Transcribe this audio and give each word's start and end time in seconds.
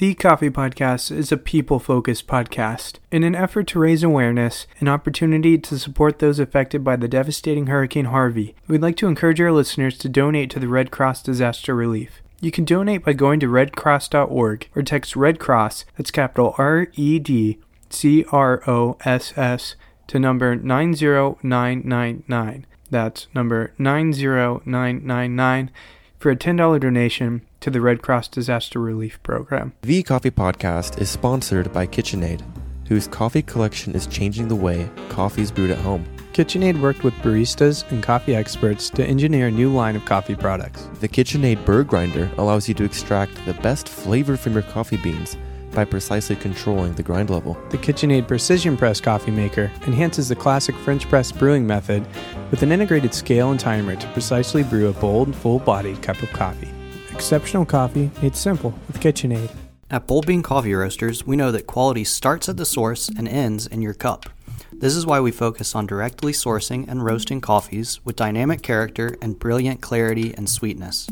The 0.00 0.14
Coffee 0.14 0.48
Podcast 0.48 1.14
is 1.14 1.30
a 1.30 1.36
people 1.36 1.78
focused 1.78 2.26
podcast. 2.26 2.94
In 3.12 3.22
an 3.22 3.34
effort 3.34 3.66
to 3.66 3.78
raise 3.78 4.02
awareness 4.02 4.66
and 4.78 4.88
opportunity 4.88 5.58
to 5.58 5.78
support 5.78 6.20
those 6.20 6.38
affected 6.38 6.82
by 6.82 6.96
the 6.96 7.06
devastating 7.06 7.66
Hurricane 7.66 8.06
Harvey, 8.06 8.54
we'd 8.66 8.80
like 8.80 8.96
to 8.96 9.08
encourage 9.08 9.42
our 9.42 9.52
listeners 9.52 9.98
to 9.98 10.08
donate 10.08 10.48
to 10.52 10.58
the 10.58 10.68
Red 10.68 10.90
Cross 10.90 11.24
Disaster 11.24 11.74
Relief. 11.74 12.22
You 12.40 12.50
can 12.50 12.64
donate 12.64 13.04
by 13.04 13.12
going 13.12 13.40
to 13.40 13.46
redcross.org 13.46 14.70
or 14.74 14.82
text 14.82 15.16
Red 15.16 15.38
Cross, 15.38 15.84
that's 15.98 16.10
capital 16.10 16.54
R 16.56 16.86
E 16.94 17.18
D 17.18 17.58
C 17.90 18.24
R 18.32 18.62
O 18.66 18.96
S 19.04 19.34
S, 19.36 19.74
to 20.06 20.18
number 20.18 20.56
90999. 20.56 22.66
That's 22.88 23.26
number 23.34 23.74
90999 23.76 25.70
for 26.18 26.30
a 26.30 26.36
$10 26.36 26.80
donation 26.80 27.42
to 27.60 27.70
the 27.70 27.80
Red 27.80 28.02
Cross 28.02 28.28
Disaster 28.28 28.80
Relief 28.80 29.22
Program. 29.22 29.72
The 29.82 30.02
Coffee 30.02 30.30
Podcast 30.30 31.00
is 31.00 31.10
sponsored 31.10 31.72
by 31.72 31.86
KitchenAid, 31.86 32.42
whose 32.88 33.06
coffee 33.06 33.42
collection 33.42 33.94
is 33.94 34.06
changing 34.06 34.48
the 34.48 34.56
way 34.56 34.90
coffee 35.08 35.42
is 35.42 35.52
brewed 35.52 35.70
at 35.70 35.78
home. 35.78 36.04
KitchenAid 36.32 36.80
worked 36.80 37.04
with 37.04 37.14
baristas 37.14 37.88
and 37.90 38.02
coffee 38.02 38.34
experts 38.34 38.88
to 38.90 39.04
engineer 39.04 39.48
a 39.48 39.50
new 39.50 39.72
line 39.72 39.96
of 39.96 40.04
coffee 40.04 40.34
products. 40.36 40.88
The 41.00 41.08
KitchenAid 41.08 41.64
Burr 41.64 41.84
Grinder 41.84 42.30
allows 42.38 42.68
you 42.68 42.74
to 42.74 42.84
extract 42.84 43.44
the 43.46 43.54
best 43.54 43.88
flavor 43.88 44.36
from 44.36 44.54
your 44.54 44.62
coffee 44.62 44.96
beans 44.96 45.36
by 45.72 45.84
precisely 45.84 46.36
controlling 46.36 46.94
the 46.94 47.02
grind 47.02 47.30
level. 47.30 47.56
The 47.70 47.78
KitchenAid 47.78 48.26
Precision 48.26 48.76
Press 48.76 49.00
coffee 49.00 49.30
maker 49.30 49.70
enhances 49.86 50.28
the 50.28 50.36
classic 50.36 50.74
French 50.76 51.08
press 51.08 51.30
brewing 51.30 51.66
method 51.66 52.06
with 52.50 52.62
an 52.62 52.72
integrated 52.72 53.14
scale 53.14 53.50
and 53.50 53.60
timer 53.60 53.96
to 53.96 54.06
precisely 54.08 54.62
brew 54.62 54.88
a 54.88 54.92
bold, 54.92 55.34
full 55.34 55.58
bodied 55.58 56.02
cup 56.02 56.20
of 56.22 56.30
coffee. 56.32 56.68
Exceptional 57.14 57.64
coffee 57.64 58.10
made 58.22 58.36
simple 58.36 58.74
with 58.86 59.00
KitchenAid. 59.00 59.50
At 59.90 60.06
Bold 60.06 60.26
Bean 60.26 60.42
Coffee 60.42 60.74
Roasters, 60.74 61.26
we 61.26 61.36
know 61.36 61.50
that 61.50 61.66
quality 61.66 62.04
starts 62.04 62.48
at 62.48 62.56
the 62.56 62.64
source 62.64 63.08
and 63.08 63.28
ends 63.28 63.66
in 63.66 63.82
your 63.82 63.94
cup. 63.94 64.26
This 64.72 64.94
is 64.94 65.04
why 65.04 65.20
we 65.20 65.30
focus 65.30 65.74
on 65.74 65.86
directly 65.86 66.32
sourcing 66.32 66.88
and 66.88 67.04
roasting 67.04 67.40
coffees 67.40 68.00
with 68.04 68.16
dynamic 68.16 68.62
character 68.62 69.16
and 69.20 69.38
brilliant 69.38 69.80
clarity 69.80 70.32
and 70.36 70.48
sweetness. 70.48 71.08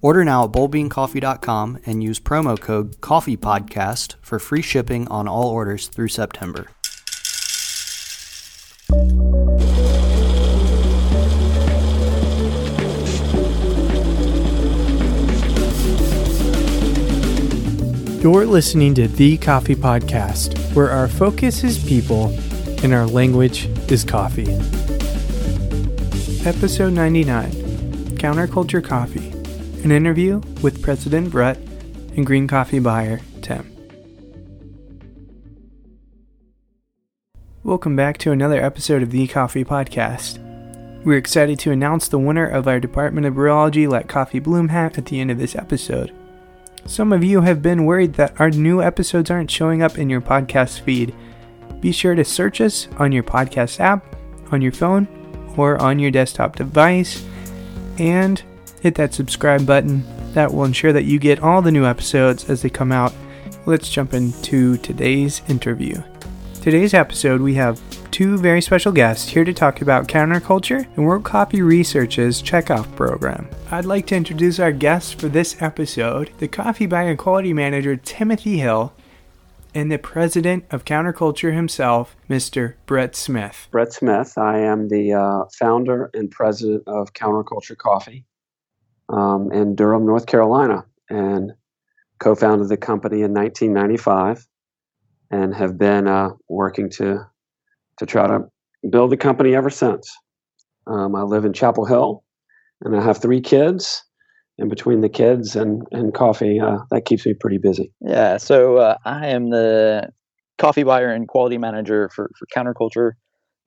Order 0.00 0.24
now 0.24 0.44
at 0.44 0.52
boldbeancoffee.com 0.52 1.78
and 1.86 2.02
use 2.02 2.18
promo 2.18 2.58
code 2.58 3.00
COFFEEPODCAST 3.00 4.16
for 4.20 4.38
free 4.38 4.62
shipping 4.62 5.06
on 5.08 5.28
all 5.28 5.48
orders 5.48 5.88
through 5.88 6.08
September. 6.08 6.66
You're 18.24 18.46
listening 18.46 18.94
to 18.94 19.06
The 19.06 19.36
Coffee 19.36 19.74
Podcast, 19.74 20.74
where 20.74 20.88
our 20.88 21.08
focus 21.08 21.62
is 21.62 21.76
people 21.76 22.28
and 22.82 22.94
our 22.94 23.04
language 23.04 23.66
is 23.92 24.02
coffee. 24.02 24.50
Episode 26.48 26.94
99 26.94 27.52
Counterculture 28.16 28.82
Coffee 28.82 29.28
An 29.82 29.92
interview 29.92 30.40
with 30.62 30.80
President 30.80 31.30
Brett 31.30 31.58
and 32.16 32.24
green 32.24 32.48
coffee 32.48 32.78
buyer 32.78 33.20
Tim. 33.42 33.70
Welcome 37.62 37.94
back 37.94 38.16
to 38.18 38.32
another 38.32 38.58
episode 38.58 39.02
of 39.02 39.10
The 39.10 39.26
Coffee 39.26 39.64
Podcast. 39.64 40.38
We're 41.04 41.18
excited 41.18 41.58
to 41.58 41.72
announce 41.72 42.08
the 42.08 42.18
winner 42.18 42.46
of 42.46 42.66
our 42.66 42.80
Department 42.80 43.26
of 43.26 43.34
Brewology 43.34 43.86
Let 43.86 44.08
Coffee 44.08 44.38
Bloom 44.38 44.68
hat 44.68 44.96
at 44.96 45.04
the 45.04 45.20
end 45.20 45.30
of 45.30 45.36
this 45.36 45.54
episode. 45.54 46.10
Some 46.86 47.12
of 47.14 47.24
you 47.24 47.40
have 47.40 47.62
been 47.62 47.86
worried 47.86 48.12
that 48.14 48.38
our 48.38 48.50
new 48.50 48.82
episodes 48.82 49.30
aren't 49.30 49.50
showing 49.50 49.82
up 49.82 49.98
in 49.98 50.10
your 50.10 50.20
podcast 50.20 50.80
feed. 50.80 51.14
Be 51.80 51.92
sure 51.92 52.14
to 52.14 52.24
search 52.24 52.60
us 52.60 52.88
on 52.98 53.10
your 53.10 53.22
podcast 53.22 53.80
app, 53.80 54.14
on 54.52 54.60
your 54.60 54.72
phone, 54.72 55.08
or 55.56 55.80
on 55.80 55.98
your 55.98 56.10
desktop 56.10 56.56
device, 56.56 57.24
and 57.98 58.42
hit 58.82 58.94
that 58.96 59.14
subscribe 59.14 59.66
button. 59.66 60.04
That 60.34 60.52
will 60.52 60.64
ensure 60.64 60.92
that 60.92 61.04
you 61.04 61.18
get 61.18 61.40
all 61.40 61.62
the 61.62 61.72
new 61.72 61.86
episodes 61.86 62.50
as 62.50 62.60
they 62.60 62.70
come 62.70 62.92
out. 62.92 63.14
Let's 63.64 63.88
jump 63.88 64.12
into 64.12 64.76
today's 64.78 65.40
interview. 65.48 66.02
Today's 66.60 66.92
episode, 66.92 67.40
we 67.40 67.54
have 67.54 67.80
two 68.14 68.38
very 68.38 68.62
special 68.62 68.92
guests 68.92 69.28
here 69.28 69.42
to 69.42 69.52
talk 69.52 69.80
about 69.80 70.06
counterculture 70.06 70.86
and 70.94 71.04
World 71.04 71.24
Coffee 71.24 71.62
Research's 71.62 72.40
checkoff 72.40 72.94
program. 72.94 73.48
I'd 73.72 73.86
like 73.86 74.06
to 74.06 74.14
introduce 74.14 74.60
our 74.60 74.70
guests 74.70 75.10
for 75.10 75.28
this 75.28 75.60
episode 75.60 76.30
the 76.38 76.46
coffee 76.46 76.86
buyer 76.86 77.08
and 77.08 77.18
quality 77.18 77.52
manager 77.52 77.96
Timothy 77.96 78.58
Hill 78.58 78.92
and 79.74 79.90
the 79.90 79.98
president 79.98 80.64
of 80.70 80.84
counterculture 80.84 81.52
himself, 81.52 82.14
Mr. 82.30 82.74
Brett 82.86 83.16
Smith. 83.16 83.66
Brett 83.72 83.92
Smith. 83.92 84.38
I 84.38 84.60
am 84.60 84.86
the 84.86 85.14
uh, 85.14 85.46
founder 85.58 86.08
and 86.14 86.30
president 86.30 86.84
of 86.86 87.14
Counterculture 87.14 87.76
Coffee 87.76 88.24
um, 89.08 89.50
in 89.50 89.74
Durham, 89.74 90.06
North 90.06 90.26
Carolina, 90.26 90.86
and 91.10 91.52
co 92.20 92.36
founded 92.36 92.68
the 92.68 92.76
company 92.76 93.22
in 93.22 93.34
1995 93.34 94.46
and 95.32 95.52
have 95.52 95.76
been 95.76 96.06
uh, 96.06 96.30
working 96.48 96.88
to 96.90 97.26
to 97.98 98.06
try 98.06 98.26
to 98.26 98.40
build 98.90 99.10
the 99.10 99.16
company 99.16 99.54
ever 99.54 99.70
since. 99.70 100.10
Um, 100.86 101.14
I 101.14 101.22
live 101.22 101.44
in 101.44 101.52
Chapel 101.52 101.84
Hill, 101.86 102.22
and 102.82 102.96
I 102.96 103.02
have 103.02 103.18
three 103.18 103.40
kids. 103.40 104.02
And 104.56 104.70
between 104.70 105.00
the 105.00 105.08
kids 105.08 105.56
and 105.56 105.82
and 105.90 106.14
coffee, 106.14 106.60
uh, 106.60 106.78
that 106.92 107.06
keeps 107.06 107.26
me 107.26 107.34
pretty 107.34 107.58
busy. 107.58 107.92
Yeah, 108.00 108.36
so 108.36 108.76
uh, 108.76 108.96
I 109.04 109.26
am 109.28 109.50
the 109.50 110.10
coffee 110.58 110.84
buyer 110.84 111.08
and 111.08 111.26
quality 111.26 111.58
manager 111.58 112.08
for 112.14 112.30
for 112.38 112.46
Counterculture. 112.54 113.12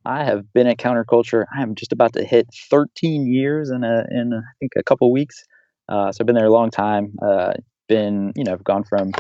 I 0.06 0.24
have 0.24 0.54
been 0.54 0.68
at 0.68 0.78
Counterculture. 0.78 1.44
I 1.54 1.62
am 1.62 1.76
just 1.76 1.92
about 1.92 2.14
to 2.14 2.24
hit 2.24 2.48
13 2.70 3.28
years 3.28 3.70
in 3.70 3.84
a 3.84 4.06
in 4.10 4.32
I 4.34 4.54
think 4.60 4.74
a 4.78 4.84
couple 4.84 5.12
weeks. 5.12 5.44
Uh, 5.90 6.12
so 6.12 6.22
I've 6.22 6.26
been 6.26 6.36
there 6.36 6.46
a 6.46 6.52
long 6.52 6.72
time. 6.72 7.14
Uh, 7.22 7.54
been 7.90 8.32
you 8.36 8.46
know 8.46 8.54
I've 8.54 8.64
gone 8.64 8.86
from 8.86 9.12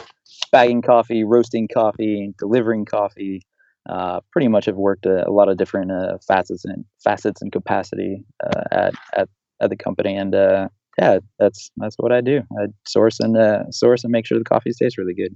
bagging 0.51 0.81
coffee, 0.81 1.23
roasting 1.23 1.67
coffee, 1.67 2.33
delivering 2.39 2.85
coffee, 2.85 3.41
uh, 3.87 4.19
pretty 4.31 4.47
much 4.47 4.65
have 4.65 4.75
worked 4.75 5.05
a, 5.05 5.27
a 5.27 5.31
lot 5.31 5.49
of 5.49 5.57
different 5.57 5.91
uh, 5.91 6.17
facets 6.27 6.65
and 6.65 6.85
facets 7.03 7.41
and 7.41 7.51
capacity 7.51 8.23
uh, 8.43 8.63
at, 8.71 8.93
at 9.15 9.29
at 9.59 9.69
the 9.69 9.77
company, 9.77 10.15
and 10.15 10.35
uh, 10.35 10.67
yeah, 10.99 11.19
that's 11.39 11.71
that's 11.77 11.95
what 11.97 12.11
I 12.11 12.21
do. 12.21 12.41
I 12.59 12.67
source 12.87 13.19
and 13.19 13.37
uh, 13.37 13.69
source 13.71 14.03
and 14.03 14.11
make 14.11 14.25
sure 14.25 14.37
the 14.37 14.45
coffee 14.45 14.71
tastes 14.71 14.97
really 14.97 15.13
good. 15.13 15.35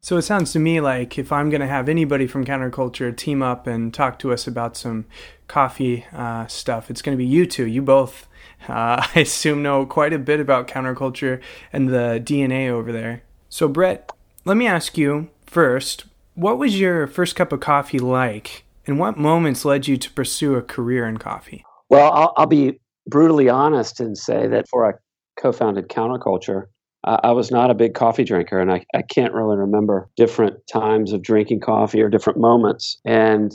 So 0.00 0.16
it 0.16 0.22
sounds 0.22 0.52
to 0.52 0.60
me 0.60 0.80
like 0.80 1.18
if 1.18 1.32
I'm 1.32 1.50
going 1.50 1.60
to 1.60 1.66
have 1.66 1.88
anybody 1.88 2.28
from 2.28 2.44
counterculture 2.44 3.16
team 3.16 3.42
up 3.42 3.66
and 3.66 3.92
talk 3.92 4.20
to 4.20 4.32
us 4.32 4.46
about 4.46 4.76
some 4.76 5.06
coffee 5.48 6.06
uh, 6.12 6.46
stuff, 6.46 6.90
it's 6.90 7.02
going 7.02 7.16
to 7.16 7.22
be 7.22 7.28
you 7.28 7.44
two. 7.44 7.66
You 7.66 7.82
both, 7.82 8.28
I 8.68 9.10
assume, 9.16 9.62
know 9.62 9.84
quite 9.84 10.12
a 10.12 10.18
bit 10.18 10.38
about 10.38 10.68
counterculture 10.68 11.40
and 11.72 11.88
the 11.88 12.22
DNA 12.24 12.68
over 12.68 12.92
there. 12.92 13.22
So 13.48 13.66
Brett, 13.66 14.12
let 14.44 14.56
me 14.56 14.68
ask 14.68 14.96
you 14.96 15.28
first 15.44 16.04
what 16.36 16.58
was 16.58 16.78
your 16.78 17.06
first 17.06 17.34
cup 17.34 17.50
of 17.50 17.60
coffee 17.60 17.98
like, 17.98 18.64
and 18.86 18.98
what 18.98 19.18
moments 19.18 19.64
led 19.64 19.88
you 19.88 19.96
to 19.96 20.10
pursue 20.12 20.54
a 20.54 20.62
career 20.62 21.08
in 21.08 21.16
coffee? 21.16 21.64
Well, 21.88 22.12
I'll, 22.12 22.32
I'll 22.36 22.46
be 22.46 22.78
brutally 23.06 23.48
honest 23.48 24.00
and 24.00 24.16
say 24.16 24.46
that 24.46 24.64
before 24.64 24.88
I 24.88 24.92
co 25.40 25.50
founded 25.50 25.88
Counterculture, 25.88 26.64
uh, 27.04 27.18
I 27.22 27.32
was 27.32 27.50
not 27.50 27.70
a 27.70 27.74
big 27.74 27.94
coffee 27.94 28.24
drinker, 28.24 28.58
and 28.58 28.70
I, 28.70 28.84
I 28.94 29.02
can't 29.02 29.32
really 29.32 29.56
remember 29.56 30.10
different 30.16 30.56
times 30.70 31.12
of 31.12 31.22
drinking 31.22 31.60
coffee 31.60 32.02
or 32.02 32.10
different 32.10 32.38
moments. 32.38 32.98
And 33.04 33.52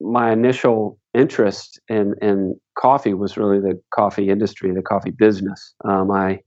my 0.00 0.32
initial 0.32 0.98
interest 1.12 1.80
in, 1.88 2.14
in 2.22 2.58
coffee 2.78 3.14
was 3.14 3.36
really 3.36 3.60
the 3.60 3.80
coffee 3.94 4.30
industry, 4.30 4.72
the 4.72 4.82
coffee 4.82 5.10
business. 5.10 5.74
Um, 5.84 6.10
I 6.10 6.40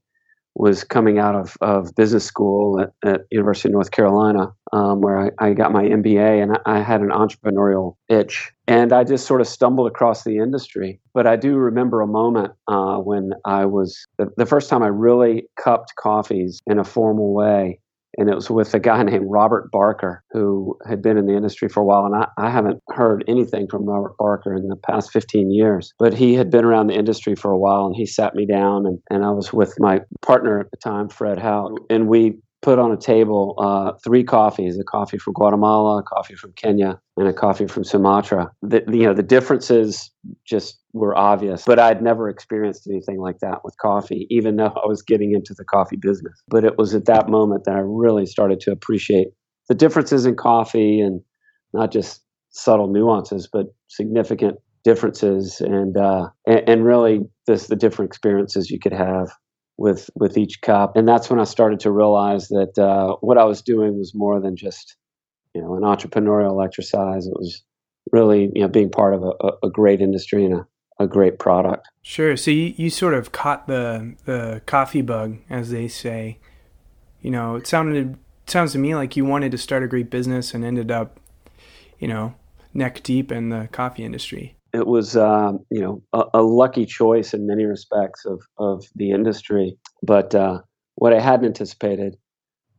was 0.58 0.84
coming 0.84 1.18
out 1.18 1.34
of, 1.34 1.56
of 1.60 1.94
business 1.96 2.24
school 2.24 2.80
at, 2.80 2.92
at 3.04 3.20
University 3.30 3.68
of 3.68 3.74
North 3.74 3.90
Carolina, 3.90 4.52
um, 4.72 5.02
where 5.02 5.18
I, 5.18 5.30
I, 5.38 5.52
got 5.52 5.70
my 5.70 5.84
MBA, 5.84 6.42
and 6.42 6.52
I, 6.64 6.78
I 6.78 6.80
had 6.80 7.02
an 7.02 7.10
entrepreneurial 7.10 7.96
itch, 8.08 8.52
and 8.66 8.92
I 8.92 9.04
just 9.04 9.26
sort 9.26 9.42
of 9.42 9.46
stumbled 9.46 9.86
across 9.86 10.24
the 10.24 10.38
industry. 10.38 10.98
But 11.12 11.26
I 11.26 11.36
do 11.36 11.56
remember 11.56 12.00
a 12.00 12.06
moment 12.06 12.54
uh, 12.68 12.96
when 12.96 13.32
I 13.44 13.66
was 13.66 14.06
the, 14.16 14.32
the 14.38 14.46
first 14.46 14.70
time 14.70 14.82
I 14.82 14.88
really 14.88 15.46
cupped 15.56 15.94
coffees 15.96 16.60
in 16.66 16.78
a 16.78 16.84
formal 16.84 17.34
way 17.34 17.78
and 18.16 18.28
it 18.28 18.34
was 18.34 18.50
with 18.50 18.72
a 18.74 18.80
guy 18.80 19.02
named 19.02 19.26
Robert 19.28 19.70
Barker, 19.70 20.22
who 20.30 20.76
had 20.88 21.02
been 21.02 21.16
in 21.16 21.26
the 21.26 21.36
industry 21.36 21.68
for 21.68 21.80
a 21.80 21.84
while. 21.84 22.06
And 22.06 22.14
I, 22.14 22.28
I, 22.38 22.50
haven't 22.50 22.82
heard 22.88 23.24
anything 23.28 23.68
from 23.68 23.84
Robert 23.84 24.16
Barker 24.18 24.54
in 24.54 24.68
the 24.68 24.76
past 24.76 25.12
15 25.12 25.50
years, 25.52 25.92
but 25.98 26.14
he 26.14 26.34
had 26.34 26.50
been 26.50 26.64
around 26.64 26.86
the 26.86 26.94
industry 26.94 27.34
for 27.34 27.50
a 27.50 27.58
while 27.58 27.86
and 27.86 27.94
he 27.94 28.06
sat 28.06 28.34
me 28.34 28.46
down. 28.46 28.86
And, 28.86 28.98
and 29.10 29.24
I 29.24 29.30
was 29.30 29.52
with 29.52 29.74
my 29.78 30.00
partner 30.22 30.60
at 30.60 30.70
the 30.70 30.76
time, 30.76 31.08
Fred 31.08 31.38
Houk, 31.38 31.78
and 31.90 32.08
we 32.08 32.38
put 32.62 32.78
on 32.78 32.90
a 32.90 32.96
table 32.96 33.54
uh, 33.58 33.92
three 34.04 34.24
coffees: 34.24 34.78
a 34.78 34.84
coffee 34.84 35.18
from 35.18 35.34
Guatemala, 35.34 35.98
a 35.98 36.02
coffee 36.02 36.34
from 36.34 36.52
Kenya, 36.52 37.00
and 37.16 37.28
a 37.28 37.32
coffee 37.32 37.66
from 37.66 37.84
Sumatra. 37.84 38.50
The, 38.62 38.84
you 38.88 39.04
know, 39.04 39.14
the 39.14 39.22
differences 39.22 40.10
just 40.46 40.80
were 40.92 41.16
obvious, 41.16 41.64
but 41.64 41.78
I'd 41.78 42.02
never 42.02 42.28
experienced 42.28 42.88
anything 42.88 43.18
like 43.18 43.38
that 43.40 43.64
with 43.64 43.76
coffee, 43.78 44.26
even 44.30 44.56
though 44.56 44.72
I 44.82 44.86
was 44.86 45.02
getting 45.02 45.32
into 45.32 45.54
the 45.54 45.64
coffee 45.64 45.96
business. 45.96 46.42
But 46.48 46.64
it 46.64 46.78
was 46.78 46.94
at 46.94 47.06
that 47.06 47.28
moment 47.28 47.64
that 47.64 47.74
I 47.74 47.80
really 47.80 48.26
started 48.26 48.60
to 48.60 48.72
appreciate 48.72 49.28
the 49.68 49.74
differences 49.74 50.26
in 50.26 50.36
coffee 50.36 51.00
and 51.00 51.20
not 51.72 51.92
just 51.92 52.22
subtle 52.50 52.88
nuances, 52.88 53.48
but 53.52 53.66
significant 53.88 54.58
differences 54.86 55.60
and 55.60 55.96
uh, 55.96 56.28
and, 56.46 56.62
and 56.68 56.84
really 56.84 57.20
this 57.46 57.66
the 57.66 57.76
different 57.76 58.08
experiences 58.08 58.70
you 58.70 58.78
could 58.78 58.92
have 58.92 59.28
with 59.78 60.10
with 60.14 60.36
each 60.36 60.60
cup. 60.60 60.96
And 60.96 61.06
that's 61.06 61.30
when 61.30 61.40
I 61.40 61.44
started 61.44 61.80
to 61.80 61.90
realize 61.90 62.48
that 62.48 62.78
uh, 62.78 63.16
what 63.20 63.38
I 63.38 63.44
was 63.44 63.62
doing 63.62 63.98
was 63.98 64.14
more 64.14 64.40
than 64.40 64.56
just 64.56 64.96
you 65.54 65.60
know 65.60 65.74
an 65.74 65.82
entrepreneurial 65.82 66.64
exercise. 66.64 67.26
It 67.26 67.34
was 67.34 67.62
really 68.12 68.50
you 68.54 68.62
know 68.62 68.68
being 68.68 68.90
part 68.90 69.14
of 69.14 69.24
a, 69.24 69.66
a 69.66 69.70
great 69.70 70.00
industry 70.00 70.44
and 70.44 70.54
a, 70.54 70.66
a 70.98 71.06
great 71.06 71.38
product. 71.38 71.88
Sure. 72.02 72.36
So 72.36 72.50
you, 72.50 72.74
you 72.76 72.90
sort 72.90 73.14
of 73.14 73.32
caught 73.32 73.66
the 73.66 74.14
the 74.24 74.62
coffee 74.66 75.02
bug, 75.02 75.38
as 75.50 75.70
they 75.70 75.88
say. 75.88 76.38
You 77.20 77.30
know, 77.30 77.56
it 77.56 77.66
sounded 77.66 78.18
it 78.44 78.50
sounds 78.50 78.72
to 78.72 78.78
me 78.78 78.94
like 78.94 79.16
you 79.16 79.24
wanted 79.24 79.50
to 79.52 79.58
start 79.58 79.82
a 79.82 79.88
great 79.88 80.10
business 80.10 80.54
and 80.54 80.64
ended 80.64 80.90
up, 80.90 81.18
you 81.98 82.06
know, 82.06 82.34
neck 82.72 83.02
deep 83.02 83.32
in 83.32 83.48
the 83.48 83.68
coffee 83.72 84.04
industry 84.04 84.55
it 84.76 84.86
was 84.86 85.16
um, 85.16 85.60
you 85.70 85.80
know 85.80 86.02
a, 86.12 86.40
a, 86.40 86.42
lucky 86.42 86.84
choice 86.84 87.32
in 87.32 87.46
many 87.46 87.64
respects 87.64 88.24
of 88.24 88.42
of 88.58 88.84
the 88.94 89.10
industry. 89.10 89.76
But 90.02 90.34
uh, 90.34 90.60
what 90.96 91.12
I 91.12 91.20
hadn't 91.20 91.46
anticipated 91.46 92.16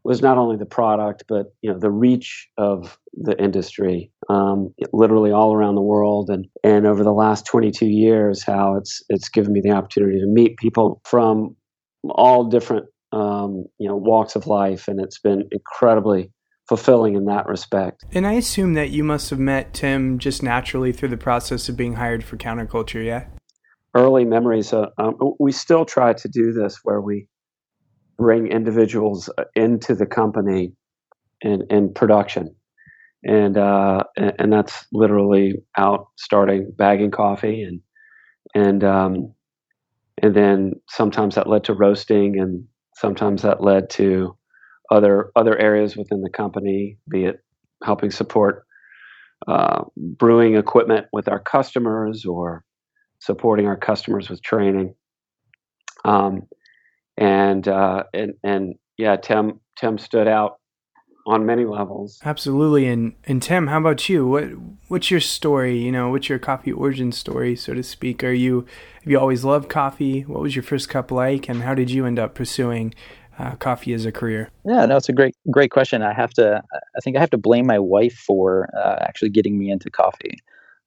was 0.04 0.22
not 0.22 0.38
only 0.38 0.58
the 0.58 0.66
product, 0.66 1.24
but 1.28 1.48
you 1.62 1.72
know 1.72 1.80
the 1.80 1.92
reach 1.92 2.48
of 2.58 2.98
the 3.14 3.38
industry, 3.42 4.12
um, 4.30 4.74
literally 4.94 5.32
all 5.32 5.54
around 5.54 5.76
the 5.76 5.82
world, 5.82 6.30
and 6.30 6.46
and 6.64 6.86
over 6.86 7.04
the 7.04 7.14
last 7.14 7.46
22 7.46 7.88
years, 7.88 8.44
how 8.44 8.76
it's 8.76 9.04
it's 9.10 9.30
given 9.30 9.52
me 9.52 9.62
the 9.62 9.72
opportunity 9.72 10.20
to 10.20 10.28
meet 10.28 10.58
people 10.58 11.02
from 11.04 11.56
all 12.10 12.46
different 12.46 12.86
um, 13.12 13.66
you 13.80 13.88
know 13.88 13.96
walks 13.96 14.36
of 14.36 14.46
life, 14.46 14.88
and 14.88 15.02
it's 15.02 15.20
been 15.20 15.48
incredibly 15.52 16.32
fulfilling 16.68 17.16
in 17.16 17.26
that 17.26 17.48
respect. 17.48 18.04
And 18.12 18.28
I 18.28 18.34
assume 18.34 18.74
that 18.74 18.90
you 18.90 19.04
must 19.04 19.30
have 19.30 19.40
met 19.40 19.74
Tim 19.74 20.20
just 20.20 20.44
naturally 20.44 20.92
through 20.92 21.10
the 21.10 21.18
process 21.18 21.70
of 21.70 21.78
being 21.78 21.94
hired 21.96 22.24
for 22.24 22.38
counterculture, 22.38 23.06
yeah? 23.06 23.26
Early 23.96 24.26
memories. 24.26 24.74
Uh, 24.74 24.88
um, 24.98 25.16
we 25.40 25.52
still 25.52 25.86
try 25.86 26.14
to 26.14 26.28
do 26.28 26.52
this 26.52 26.80
where 26.84 27.02
we 27.02 27.28
bring 28.18 28.48
individuals 28.48 29.30
uh, 29.38 29.44
into 29.56 29.96
the 29.96 30.06
company 30.06 30.74
in, 31.42 31.64
in 31.70 31.94
production. 31.94 32.54
And, 33.24 33.58
uh, 33.58 34.04
and 34.18 34.54
that's 34.54 34.86
literally 34.92 35.56
out 35.78 36.08
starting 36.18 36.72
bagging 36.78 37.12
coffee 37.12 37.64
and 37.64 37.82
and 38.56 38.84
um, 38.84 39.34
and 40.22 40.36
then 40.36 40.74
sometimes 40.90 41.36
that 41.36 41.48
led 41.48 41.64
to 41.66 41.74
roasting 41.74 42.40
and 42.40 42.64
sometimes 42.96 43.42
that 43.44 43.62
led 43.62 43.90
to 43.92 44.37
other 44.92 45.32
other 45.36 45.58
areas 45.58 45.96
within 45.96 46.22
the 46.22 46.30
company, 46.30 46.98
be 47.10 47.26
it 47.26 47.40
helping 47.84 48.12
support 48.12 48.66
uh, 49.48 49.84
brewing 49.96 50.56
equipment 50.56 51.08
with 51.14 51.28
our 51.28 51.40
customers 51.40 52.26
or 52.26 52.64
supporting 53.20 53.68
our 53.68 53.78
customers 53.78 54.30
with 54.30 54.42
training. 54.42 54.96
Um, 56.06 56.44
and 57.18 57.68
uh, 57.68 58.04
and 58.14 58.34
and 58.44 58.76
yeah, 58.98 59.16
Tim 59.18 59.60
Tim 59.78 59.98
stood 59.98 60.28
out 60.28 60.60
on 61.28 61.46
many 61.46 61.66
levels. 61.66 62.20
Absolutely. 62.24 62.88
And 62.88 63.14
and 63.26 63.42
Tim, 63.42 63.68
how 63.68 63.80
about 63.80 64.08
you? 64.08 64.26
What 64.28 64.46
what's 64.88 65.12
your 65.12 65.20
story? 65.20 65.78
You 65.78 65.92
know, 65.92 66.10
what's 66.10 66.30
your 66.30 66.40
coffee 66.40 66.72
origin 66.72 67.12
story, 67.12 67.56
so 67.56 67.74
to 67.74 67.84
speak? 67.84 68.24
Are 68.24 68.32
you 68.32 68.66
have 69.02 69.12
you 69.12 69.20
always 69.20 69.44
loved 69.44 69.70
coffee? 69.70 70.22
What 70.22 70.42
was 70.42 70.56
your 70.56 70.64
first 70.64 70.90
cup 70.90 71.12
like, 71.12 71.50
and 71.50 71.64
how 71.64 71.76
did 71.76 71.92
you 71.92 72.06
end 72.06 72.18
up 72.18 72.34
pursuing 72.34 72.94
uh, 73.40 73.56
coffee 73.56 73.94
as 73.94 74.06
a 74.06 74.12
career? 74.12 74.50
Yeah, 74.66 74.86
no, 74.86 74.98
it's 74.98 75.10
a 75.10 75.14
great, 75.14 75.36
great 75.52 75.72
question. 75.72 76.02
I 76.02 76.14
have 76.14 76.32
to, 76.36 76.62
I 76.74 77.00
think 77.02 77.18
I 77.18 77.20
have 77.20 77.30
to 77.32 77.38
blame 77.38 77.66
my 77.66 77.80
wife 77.80 78.16
for 78.16 78.70
uh, 78.78 78.98
actually 79.02 79.30
getting 79.30 79.58
me 79.58 79.70
into 79.70 79.90
coffee. 79.90 80.38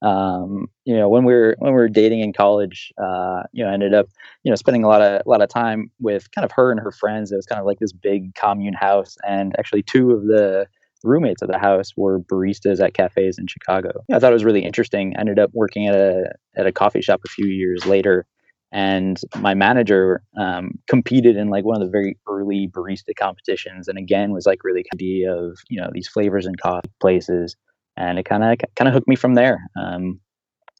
Um, 0.02 0.68
you 0.84 0.96
know, 0.96 1.08
when 1.08 1.24
we 1.24 1.34
were 1.34 1.56
when 1.58 1.72
we 1.72 1.78
were 1.78 1.88
dating 1.88 2.20
in 2.20 2.32
college, 2.32 2.92
uh, 2.96 3.42
you 3.52 3.62
know, 3.62 3.70
I 3.70 3.74
ended 3.74 3.92
up, 3.92 4.06
you 4.44 4.50
know, 4.50 4.56
spending 4.56 4.82
a 4.82 4.88
lot 4.88 5.02
of 5.02 5.22
a 5.24 5.28
lot 5.28 5.42
of 5.42 5.50
time 5.50 5.90
with 6.00 6.30
kind 6.30 6.44
of 6.44 6.52
her 6.52 6.70
and 6.70 6.80
her 6.80 6.90
friends. 6.90 7.30
It 7.30 7.36
was 7.36 7.44
kind 7.44 7.60
of 7.60 7.66
like 7.66 7.80
this 7.80 7.92
big 7.92 8.34
commune 8.34 8.72
house, 8.72 9.18
and 9.28 9.54
actually 9.58 9.82
two 9.82 10.12
of 10.12 10.24
the 10.24 10.66
roommates 11.04 11.42
of 11.42 11.48
the 11.48 11.58
house 11.58 11.92
were 11.96 12.20
baristas 12.20 12.80
at 12.80 12.94
cafes 12.94 13.38
in 13.38 13.46
Chicago. 13.46 14.02
I 14.10 14.18
thought 14.18 14.32
it 14.32 14.34
was 14.34 14.44
really 14.44 14.64
interesting. 14.64 15.14
I 15.16 15.20
ended 15.20 15.38
up 15.38 15.50
working 15.52 15.86
at 15.86 15.94
a 15.94 16.32
at 16.56 16.66
a 16.66 16.72
coffee 16.72 17.02
shop 17.02 17.20
a 17.24 17.28
few 17.28 17.46
years 17.46 17.84
later 17.84 18.26
and 18.72 19.20
my 19.38 19.54
manager 19.54 20.22
um, 20.38 20.72
competed 20.88 21.36
in 21.36 21.48
like 21.48 21.64
one 21.64 21.80
of 21.80 21.86
the 21.86 21.90
very 21.90 22.16
early 22.28 22.68
barista 22.68 23.14
competitions 23.18 23.88
and 23.88 23.98
again 23.98 24.32
was 24.32 24.46
like 24.46 24.62
really 24.62 24.84
idea 24.94 25.32
of 25.34 25.58
you 25.68 25.80
know 25.80 25.90
these 25.92 26.08
flavors 26.08 26.46
and 26.46 26.60
coffee 26.60 26.90
places 27.00 27.56
and 27.96 28.18
it 28.18 28.24
kind 28.24 28.44
of 28.44 28.58
kind 28.76 28.88
of 28.88 28.94
hooked 28.94 29.08
me 29.08 29.16
from 29.16 29.34
there. 29.34 29.60
Um, 29.80 30.20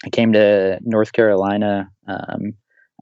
i 0.04 0.10
came 0.10 0.32
to 0.32 0.78
north 0.82 1.12
carolina 1.12 1.90
um, 2.06 2.52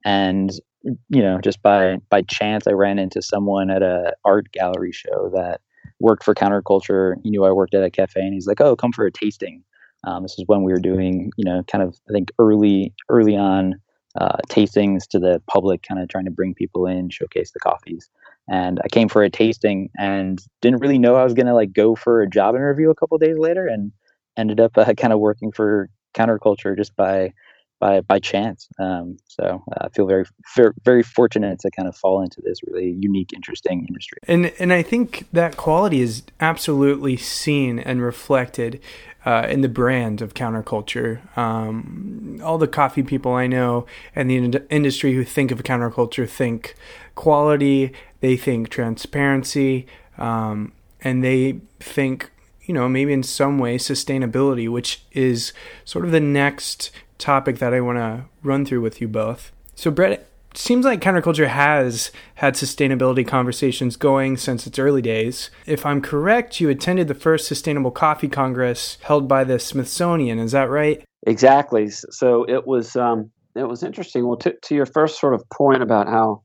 and 0.03 0.51
you 0.83 1.21
know 1.21 1.39
just 1.41 1.61
by 1.61 1.97
by 2.09 2.21
chance 2.23 2.67
i 2.67 2.71
ran 2.71 2.99
into 2.99 3.21
someone 3.21 3.69
at 3.69 3.81
a 3.81 4.13
art 4.25 4.51
gallery 4.51 4.91
show 4.91 5.29
that 5.33 5.61
worked 6.01 6.23
for 6.23 6.33
counterculture. 6.33 7.15
He 7.23 7.29
knew 7.29 7.43
i 7.45 7.51
worked 7.51 7.73
at 7.73 7.83
a 7.83 7.89
cafe 7.89 8.21
and 8.21 8.33
he's 8.33 8.47
like 8.47 8.61
oh 8.61 8.75
come 8.75 8.91
for 8.91 9.05
a 9.05 9.11
tasting. 9.11 9.63
Um, 10.07 10.23
this 10.23 10.39
is 10.39 10.45
when 10.47 10.63
we 10.63 10.71
were 10.71 10.79
doing 10.79 11.31
you 11.37 11.45
know 11.45 11.63
kind 11.63 11.83
of 11.83 11.95
i 12.09 12.13
think 12.13 12.31
early 12.39 12.93
early 13.09 13.35
on 13.35 13.75
uh, 14.19 14.37
tastings 14.49 15.07
to 15.07 15.19
the 15.19 15.41
public, 15.47 15.83
kind 15.83 16.01
of 16.01 16.09
trying 16.09 16.25
to 16.25 16.31
bring 16.31 16.53
people 16.53 16.85
in, 16.85 17.09
showcase 17.09 17.51
the 17.51 17.59
coffees. 17.59 18.09
And 18.49 18.79
I 18.83 18.87
came 18.87 19.09
for 19.09 19.21
a 19.21 19.29
tasting 19.29 19.89
and 19.97 20.43
didn't 20.61 20.79
really 20.79 20.97
know 20.97 21.15
I 21.15 21.23
was 21.23 21.33
going 21.35 21.45
to 21.45 21.53
like 21.53 21.73
go 21.73 21.95
for 21.95 22.21
a 22.21 22.29
job 22.29 22.55
interview 22.55 22.89
a 22.89 22.95
couple 22.95 23.17
days 23.17 23.37
later, 23.37 23.67
and 23.67 23.91
ended 24.37 24.59
up 24.59 24.77
uh, 24.77 24.93
kind 24.93 25.13
of 25.13 25.19
working 25.19 25.51
for 25.51 25.89
counterculture 26.15 26.75
just 26.75 26.95
by 26.95 27.33
by 27.79 28.01
by 28.01 28.19
chance. 28.19 28.67
Um, 28.77 29.17
so 29.27 29.63
uh, 29.71 29.85
I 29.85 29.89
feel 29.89 30.05
very, 30.05 30.25
very 30.55 30.73
very 30.83 31.03
fortunate 31.03 31.59
to 31.59 31.71
kind 31.71 31.87
of 31.87 31.95
fall 31.95 32.21
into 32.21 32.41
this 32.41 32.59
really 32.67 32.91
unique, 32.99 33.33
interesting 33.33 33.85
industry. 33.87 34.19
And 34.27 34.51
and 34.59 34.71
I 34.73 34.81
think 34.81 35.27
that 35.33 35.57
quality 35.57 36.01
is 36.01 36.23
absolutely 36.39 37.17
seen 37.17 37.79
and 37.79 38.01
reflected 38.01 38.81
uh, 39.25 39.47
in 39.49 39.61
the 39.61 39.69
brand 39.69 40.21
of 40.21 40.33
counterculture. 40.33 41.19
Um, 41.37 42.39
all 42.43 42.57
the 42.57 42.67
coffee 42.67 43.03
people 43.03 43.33
I 43.33 43.47
know 43.47 43.85
and 44.15 44.29
the 44.29 44.37
in- 44.37 44.67
industry 44.69 45.13
who 45.13 45.23
think 45.23 45.51
of 45.51 45.63
counterculture 45.63 46.27
think 46.27 46.75
quality, 47.15 47.93
they 48.21 48.37
think 48.37 48.69
transparency, 48.69 49.87
um, 50.17 50.71
and 51.01 51.23
they 51.23 51.59
think, 51.79 52.31
you 52.65 52.73
know, 52.73 52.87
maybe 52.87 53.13
in 53.13 53.23
some 53.23 53.59
way 53.59 53.77
sustainability, 53.77 54.69
which 54.69 55.03
is 55.11 55.53
sort 55.85 56.05
of 56.05 56.11
the 56.11 56.19
next 56.19 56.91
topic 57.19 57.59
that 57.59 57.73
I 57.73 57.81
want 57.81 57.99
to 57.99 58.25
run 58.41 58.65
through 58.65 58.81
with 58.81 58.99
you 58.99 59.07
both. 59.07 59.51
So, 59.75 59.91
Brett, 59.91 60.27
seems 60.55 60.85
like 60.85 61.01
counterculture 61.01 61.47
has 61.47 62.11
had 62.35 62.55
sustainability 62.55 63.27
conversations 63.27 63.95
going 63.95 64.37
since 64.37 64.65
its 64.65 64.79
early 64.79 65.01
days. 65.01 65.49
If 65.65 65.85
I'm 65.85 66.01
correct, 66.01 66.59
you 66.59 66.69
attended 66.69 67.07
the 67.07 67.13
first 67.13 67.47
Sustainable 67.47 67.91
Coffee 67.91 68.27
Congress 68.27 68.97
held 69.01 69.27
by 69.27 69.43
the 69.43 69.59
Smithsonian. 69.59 70.39
Is 70.39 70.51
that 70.53 70.69
right? 70.69 71.03
Exactly. 71.27 71.89
So 71.89 72.45
it 72.49 72.65
was 72.65 72.95
um, 72.95 73.29
it 73.55 73.67
was 73.67 73.83
interesting. 73.83 74.27
Well, 74.27 74.37
to, 74.37 74.53
to 74.63 74.75
your 74.75 74.85
first 74.85 75.19
sort 75.19 75.33
of 75.33 75.43
point 75.49 75.83
about 75.83 76.07
how 76.07 76.43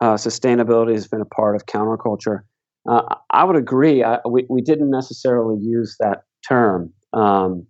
uh, 0.00 0.14
sustainability 0.14 0.92
has 0.92 1.08
been 1.08 1.20
a 1.20 1.26
part 1.26 1.56
of 1.56 1.66
counterculture, 1.66 2.40
uh, 2.88 3.02
I 3.30 3.44
would 3.44 3.56
agree. 3.56 4.02
I, 4.04 4.18
we 4.28 4.46
we 4.48 4.62
didn't 4.62 4.90
necessarily 4.90 5.60
use 5.60 5.96
that 6.00 6.22
term. 6.48 6.92
Um, 7.12 7.66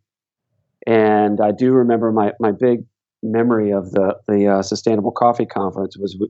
and 0.87 1.41
I 1.41 1.51
do 1.53 1.73
remember 1.73 2.13
my, 2.13 2.33
my 2.41 2.53
big 2.53 2.85
memory 3.23 3.71
of 3.71 3.91
the 3.93 4.17
the 4.29 4.47
uh, 4.49 4.63
Sustainable 4.63 5.13
Coffee 5.13 5.47
Conference 5.47 5.97
was 5.99 6.17
we, 6.19 6.29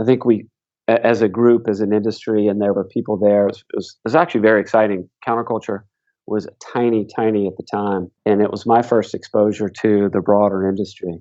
I 0.00 0.04
think 0.04 0.24
we 0.24 0.46
as 0.88 1.22
a 1.22 1.28
group 1.28 1.68
as 1.68 1.80
an 1.80 1.92
industry 1.92 2.46
and 2.46 2.60
there 2.60 2.72
were 2.72 2.84
people 2.84 3.16
there. 3.16 3.44
It 3.44 3.50
was, 3.50 3.58
it 3.58 3.76
was, 3.76 3.96
it 3.98 4.08
was 4.08 4.14
actually 4.14 4.40
very 4.40 4.60
exciting. 4.60 5.08
Counterculture 5.26 5.82
was 6.26 6.48
tiny, 6.72 7.06
tiny 7.16 7.46
at 7.46 7.56
the 7.56 7.66
time, 7.70 8.10
and 8.24 8.40
it 8.40 8.50
was 8.50 8.66
my 8.66 8.82
first 8.82 9.14
exposure 9.14 9.68
to 9.68 10.08
the 10.12 10.20
broader 10.20 10.68
industry. 10.68 11.20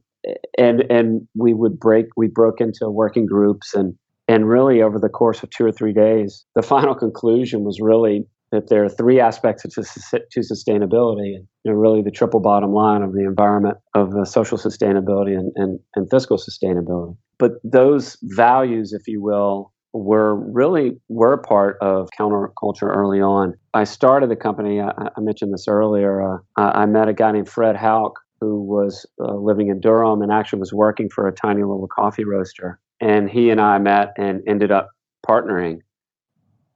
And 0.58 0.84
and 0.90 1.28
we 1.36 1.54
would 1.54 1.80
break 1.80 2.06
we 2.18 2.28
broke 2.28 2.62
into 2.62 2.90
working 2.90 3.26
groups 3.26 3.74
and 3.74 3.96
and 4.28 4.48
really 4.48 4.82
over 4.82 5.00
the 5.00 5.10
course 5.10 5.42
of 5.42 5.50
two 5.50 5.66
or 5.66 5.72
three 5.72 5.94
days, 5.94 6.46
the 6.56 6.62
final 6.62 6.94
conclusion 6.94 7.64
was 7.64 7.80
really 7.82 8.26
that 8.52 8.70
there 8.70 8.84
are 8.84 8.90
three 8.90 9.20
aspects 9.20 9.64
to, 9.64 9.70
to 9.70 10.40
sustainability 10.40 11.36
and 11.36 11.48
you 11.64 11.72
know, 11.72 11.74
really 11.74 12.02
the 12.02 12.12
triple 12.12 12.40
bottom 12.40 12.74
line 12.74 13.02
of 13.02 13.14
the 13.14 13.24
environment 13.24 13.78
of 13.96 14.12
the 14.12 14.26
social 14.26 14.58
sustainability 14.58 15.38
and, 15.38 15.52
and, 15.56 15.80
and 15.96 16.10
fiscal 16.10 16.38
sustainability 16.38 17.16
but 17.38 17.54
those 17.64 18.18
values 18.22 18.94
if 18.94 19.08
you 19.08 19.22
will 19.22 19.74
were 19.94 20.36
really 20.36 21.00
were 21.08 21.38
part 21.38 21.78
of 21.82 22.10
counterculture 22.18 22.96
early 22.96 23.22
on. 23.22 23.56
I 23.74 23.86
started 23.86 24.30
the 24.30 24.36
company. 24.36 24.80
I, 24.80 24.92
I 24.92 25.20
mentioned 25.20 25.54
this 25.54 25.68
earlier. 25.68 26.22
Uh, 26.22 26.38
I 26.56 26.86
met 26.86 27.08
a 27.08 27.14
guy 27.14 27.32
named 27.32 27.50
Fred 27.50 27.76
Houk 27.76 28.14
who 28.40 28.62
was 28.62 29.06
uh, 29.20 29.34
living 29.34 29.70
in 29.70 29.82
Durham 29.82 30.22
and 30.22 30.32
actually 30.32 30.60
was 30.60 30.72
working 30.72 31.10
for 31.10 31.28
a 31.28 31.34
tiny 31.34 31.62
little 31.62 31.88
coffee 31.88 32.24
roaster. 32.24 32.80
And 33.02 33.30
he 33.30 33.50
and 33.50 33.60
I 33.60 33.80
met 33.80 34.14
and 34.18 34.42
ended 34.48 34.72
up 34.72 34.90
partnering. 35.28 35.80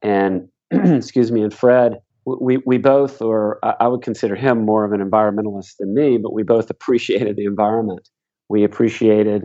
And 0.02 0.48
excuse 0.96 1.32
me, 1.32 1.42
and 1.42 1.52
Fred, 1.52 1.94
we, 2.26 2.58
we 2.64 2.78
both, 2.78 3.20
or 3.20 3.58
I 3.62 3.86
would 3.86 4.02
consider 4.02 4.34
him 4.34 4.64
more 4.64 4.84
of 4.84 4.92
an 4.92 5.00
environmentalist 5.00 5.76
than 5.78 5.94
me, 5.94 6.18
but 6.18 6.32
we 6.32 6.42
both 6.42 6.70
appreciated 6.70 7.36
the 7.36 7.44
environment. 7.44 8.08
We 8.48 8.64
appreciated 8.64 9.44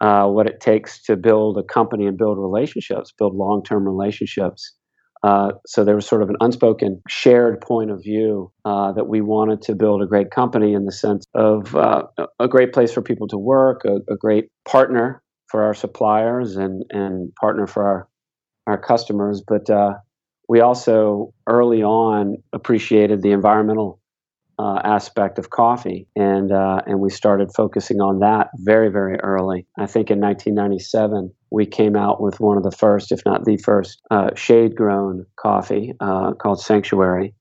uh, 0.00 0.26
what 0.26 0.46
it 0.46 0.60
takes 0.60 1.02
to 1.04 1.16
build 1.16 1.58
a 1.58 1.62
company 1.62 2.06
and 2.06 2.18
build 2.18 2.38
relationships, 2.38 3.12
build 3.16 3.34
long 3.34 3.62
term 3.62 3.84
relationships. 3.84 4.74
Uh, 5.22 5.52
so 5.66 5.82
there 5.82 5.94
was 5.94 6.06
sort 6.06 6.22
of 6.22 6.28
an 6.28 6.36
unspoken 6.40 7.00
shared 7.08 7.60
point 7.60 7.90
of 7.90 8.02
view 8.02 8.52
uh, 8.64 8.92
that 8.92 9.08
we 9.08 9.20
wanted 9.20 9.62
to 9.62 9.74
build 9.74 10.02
a 10.02 10.06
great 10.06 10.30
company 10.30 10.74
in 10.74 10.84
the 10.84 10.92
sense 10.92 11.24
of 11.34 11.74
uh, 11.74 12.02
a 12.38 12.46
great 12.46 12.72
place 12.72 12.92
for 12.92 13.02
people 13.02 13.26
to 13.26 13.38
work, 13.38 13.82
a, 13.84 13.96
a, 14.12 14.16
great 14.16 14.50
partner 14.68 15.22
for 15.48 15.64
our 15.64 15.74
suppliers, 15.74 16.56
and 16.56 16.84
and 16.90 17.34
partner 17.40 17.66
for 17.66 17.84
our 17.84 18.08
our 18.66 18.78
customers. 18.78 19.42
But 19.46 19.68
uh, 19.70 19.94
we 20.48 20.60
also 20.60 21.32
early 21.46 21.82
on 21.82 22.36
appreciated 22.52 23.22
the 23.22 23.32
environmental 23.32 24.00
uh, 24.58 24.80
aspect 24.84 25.38
of 25.38 25.50
coffee, 25.50 26.08
and 26.16 26.50
uh, 26.50 26.80
and 26.86 27.00
we 27.00 27.10
started 27.10 27.50
focusing 27.54 28.00
on 28.00 28.20
that 28.20 28.48
very 28.60 28.88
very 28.88 29.18
early. 29.20 29.66
I 29.78 29.86
think 29.86 30.10
in 30.10 30.20
1997 30.20 31.30
we 31.50 31.66
came 31.66 31.94
out 31.94 32.20
with 32.20 32.40
one 32.40 32.56
of 32.56 32.62
the 32.62 32.70
first, 32.70 33.12
if 33.12 33.20
not 33.26 33.44
the 33.44 33.58
first, 33.58 34.00
uh, 34.10 34.30
shade 34.34 34.74
grown 34.74 35.26
coffee 35.36 35.92
uh, 36.00 36.32
called 36.32 36.60
Sanctuary. 36.60 37.34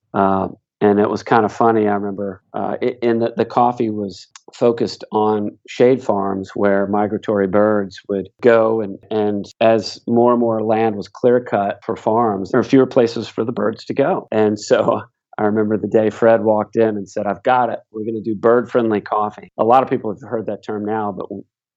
And 0.81 0.99
it 0.99 1.09
was 1.09 1.23
kind 1.23 1.45
of 1.45 1.53
funny. 1.53 1.87
I 1.87 1.93
remember 1.93 2.43
uh, 2.53 2.75
in 3.01 3.19
the, 3.19 3.33
the 3.35 3.45
coffee 3.45 3.89
was 3.89 4.27
focused 4.53 5.03
on 5.11 5.57
shade 5.67 6.03
farms 6.03 6.51
where 6.53 6.87
migratory 6.87 7.47
birds 7.47 7.99
would 8.07 8.29
go 8.41 8.81
and, 8.81 8.97
and 9.09 9.45
as 9.59 9.99
more 10.07 10.31
and 10.31 10.39
more 10.39 10.61
land 10.61 10.95
was 10.95 11.07
clear 11.07 11.43
cut 11.43 11.79
for 11.83 11.95
farms 11.95 12.51
there 12.51 12.59
were 12.59 12.63
fewer 12.63 12.85
places 12.85 13.27
for 13.27 13.43
the 13.43 13.51
birds 13.51 13.83
to 13.83 13.93
go 13.93 14.27
and 14.31 14.59
so 14.59 15.01
I 15.37 15.43
remember 15.43 15.77
the 15.77 15.87
day 15.87 16.09
Fred 16.09 16.43
walked 16.43 16.75
in 16.75 16.89
and 16.95 17.09
said, 17.09 17.27
I've 17.27 17.43
got 17.43 17.69
it. 17.69 17.79
We're 17.91 18.05
going 18.05 18.15
to 18.15 18.21
do 18.21 18.35
bird 18.35 18.71
friendly 18.71 19.01
coffee. 19.01 19.51
A 19.57 19.65
lot 19.65 19.83
of 19.83 19.89
people 19.89 20.09
have 20.13 20.21
heard 20.21 20.45
that 20.45 20.63
term 20.63 20.85
now, 20.85 21.11
but 21.11 21.27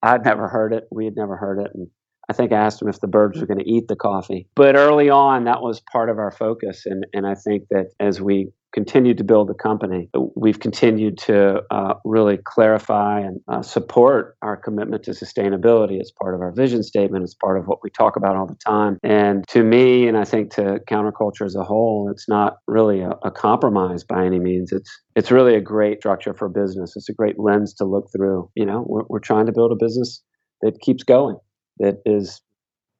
I'd 0.02 0.24
never 0.24 0.48
heard 0.48 0.72
it. 0.72 0.84
We 0.92 1.04
had 1.04 1.16
never 1.16 1.36
heard 1.36 1.58
it. 1.58 1.72
And 1.74 1.88
I 2.28 2.34
think 2.34 2.52
I 2.52 2.56
asked 2.56 2.80
him 2.80 2.88
if 2.88 3.00
the 3.00 3.08
birds 3.08 3.40
were 3.40 3.46
going 3.46 3.58
to 3.58 3.68
eat 3.68 3.88
the 3.88 3.96
coffee. 3.96 4.46
But 4.54 4.76
early 4.76 5.10
on, 5.10 5.44
that 5.44 5.62
was 5.62 5.80
part 5.80 6.08
of 6.08 6.18
our 6.18 6.30
focus. 6.30 6.84
And, 6.86 7.04
and 7.12 7.26
I 7.26 7.34
think 7.34 7.64
that 7.70 7.86
as 7.98 8.20
we 8.20 8.50
continued 8.72 9.18
to 9.18 9.24
build 9.24 9.48
the 9.48 9.54
company, 9.54 10.08
we've 10.36 10.60
continued 10.60 11.18
to 11.18 11.62
uh, 11.70 11.94
really 12.04 12.38
clarify 12.44 13.20
and 13.20 13.40
uh, 13.48 13.62
support 13.62 14.36
our 14.42 14.56
commitment 14.56 15.02
to 15.04 15.12
sustainability 15.12 16.00
as 16.00 16.10
part 16.10 16.34
of 16.34 16.40
our 16.40 16.52
vision 16.52 16.82
statement, 16.82 17.24
as 17.24 17.34
part 17.34 17.58
of 17.58 17.66
what 17.66 17.78
we 17.82 17.90
talk 17.90 18.16
about 18.16 18.36
all 18.36 18.46
the 18.46 18.56
time. 18.66 18.98
And 19.02 19.46
to 19.48 19.62
me, 19.62 20.06
and 20.06 20.18
I 20.18 20.24
think 20.24 20.54
to 20.54 20.80
counterculture 20.88 21.46
as 21.46 21.54
a 21.54 21.64
whole, 21.64 22.10
it's 22.10 22.28
not 22.28 22.56
really 22.66 23.00
a, 23.00 23.12
a 23.22 23.30
compromise 23.30 24.04
by 24.04 24.24
any 24.24 24.38
means. 24.38 24.72
It's 24.72 24.90
it's 25.16 25.30
really 25.30 25.54
a 25.54 25.60
great 25.60 25.98
structure 25.98 26.34
for 26.34 26.48
business. 26.48 26.94
It's 26.94 27.08
a 27.08 27.14
great 27.14 27.38
lens 27.38 27.74
to 27.74 27.84
look 27.84 28.08
through. 28.14 28.50
You 28.54 28.66
know, 28.66 28.84
we're, 28.86 29.02
we're 29.08 29.18
trying 29.18 29.46
to 29.46 29.52
build 29.52 29.72
a 29.72 29.76
business 29.76 30.22
that 30.62 30.80
keeps 30.80 31.02
going, 31.02 31.36
that 31.78 31.96
is 32.04 32.40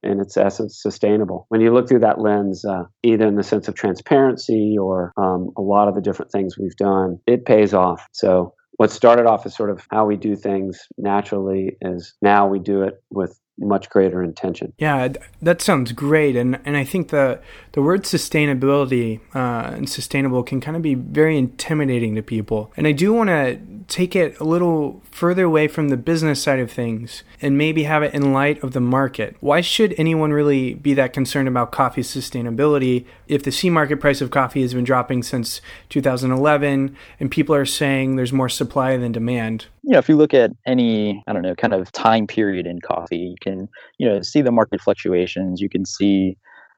in 0.03 0.21
its 0.21 0.37
essence 0.37 0.81
sustainable. 0.81 1.47
When 1.49 1.61
you 1.61 1.73
look 1.73 1.89
through 1.89 2.01
that 2.01 2.21
lens, 2.21 2.65
uh, 2.65 2.85
either 3.03 3.27
in 3.27 3.37
the 3.37 3.43
sense 3.43 3.69
of 3.69 3.75
transparency 3.75 4.77
or 4.81 5.13
um, 5.17 5.51
a 5.57 5.63
lot 5.63 5.89
of 5.89 5.95
the 5.95 6.01
different 6.01 6.31
things 6.31 6.59
we've 6.59 6.77
done, 6.77 7.19
it 7.27 7.45
pays 7.45 7.75
off. 7.75 8.07
So 8.13 8.55
what 8.73 8.91
started 8.93 9.27
off 9.27 9.45
as 9.45 9.57
sort 9.57 9.71
of 9.71 9.85
how 9.91 10.07
we 10.07 10.17
do 10.17 10.37
things 10.37 10.87
naturally 10.97 11.77
is 11.81 12.15
now 12.23 12.47
we 12.47 12.61
do 12.61 12.83
it 12.83 13.03
with 13.11 13.39
much 13.59 13.91
greater 13.91 14.23
intention. 14.23 14.73
Yeah, 14.79 15.09
that 15.43 15.61
sounds 15.61 15.93
great, 15.93 16.37
and 16.37 16.59
and 16.65 16.77
I 16.77 16.85
think 16.85 17.09
the 17.09 17.41
the 17.73 17.83
word 17.83 18.05
sustainability 18.05 19.21
uh, 19.35 19.75
and 19.75 19.89
sustainable 19.89 20.43
can 20.43 20.61
kind 20.61 20.77
of 20.77 20.83
be 20.83 20.95
very 20.95 21.37
intimidating 21.37 22.15
to 22.15 22.23
people. 22.23 22.73
And 22.77 22.87
I 22.87 22.93
do 22.93 23.13
want 23.13 23.29
to 23.29 23.59
take 23.89 24.15
it 24.15 24.39
a 24.39 24.45
little 24.45 25.03
further 25.11 25.45
away 25.45 25.67
from 25.67 25.89
the 25.89 25.97
business 25.97 26.43
side 26.43 26.61
of 26.61 26.71
things 26.71 27.23
and 27.41 27.57
maybe 27.57 27.85
have 27.85 28.03
it 28.03 28.13
in 28.13 28.33
light 28.35 28.63
of 28.63 28.73
the 28.73 28.81
market. 28.81 29.35
Why 29.41 29.63
should 29.63 29.95
anyone 29.97 30.33
really 30.33 30.75
be 30.75 30.93
that 30.95 31.15
concerned 31.15 31.49
about 31.49 31.73
coffee 31.73 32.03
sustainability 32.03 33.07
if 33.29 33.43
the 33.43 33.51
C 33.51 33.71
market 33.71 33.99
price 33.99 34.21
of 34.21 34.31
coffee 34.31 34.63
has 34.63 34.75
been 34.75 34.85
dropping 34.85 35.23
since 35.23 35.63
2011 35.89 36.97
and 37.19 37.31
people 37.31 37.55
are 37.55 37.65
saying 37.65 38.17
there's 38.17 38.33
more 38.33 38.51
supply 38.51 38.97
than 38.99 39.13
demand? 39.13 39.67
You 39.89 39.95
know, 39.95 40.01
if 40.01 40.09
you 40.11 40.17
look 40.17 40.35
at 40.35 40.51
any, 40.67 41.25
I 41.27 41.33
don't 41.33 41.41
know, 41.41 41.55
kind 41.55 41.73
of 41.73 41.91
time 41.93 42.27
period 42.27 42.67
in 42.67 42.79
coffee, 42.83 43.17
you 43.17 43.37
can, 43.41 43.69
you 43.97 44.07
know, 44.07 44.21
see 44.21 44.43
the 44.43 44.53
market 44.53 44.83
fluctuations, 44.83 45.63
you 45.63 45.71
can 45.71 45.87
see, 45.87 46.37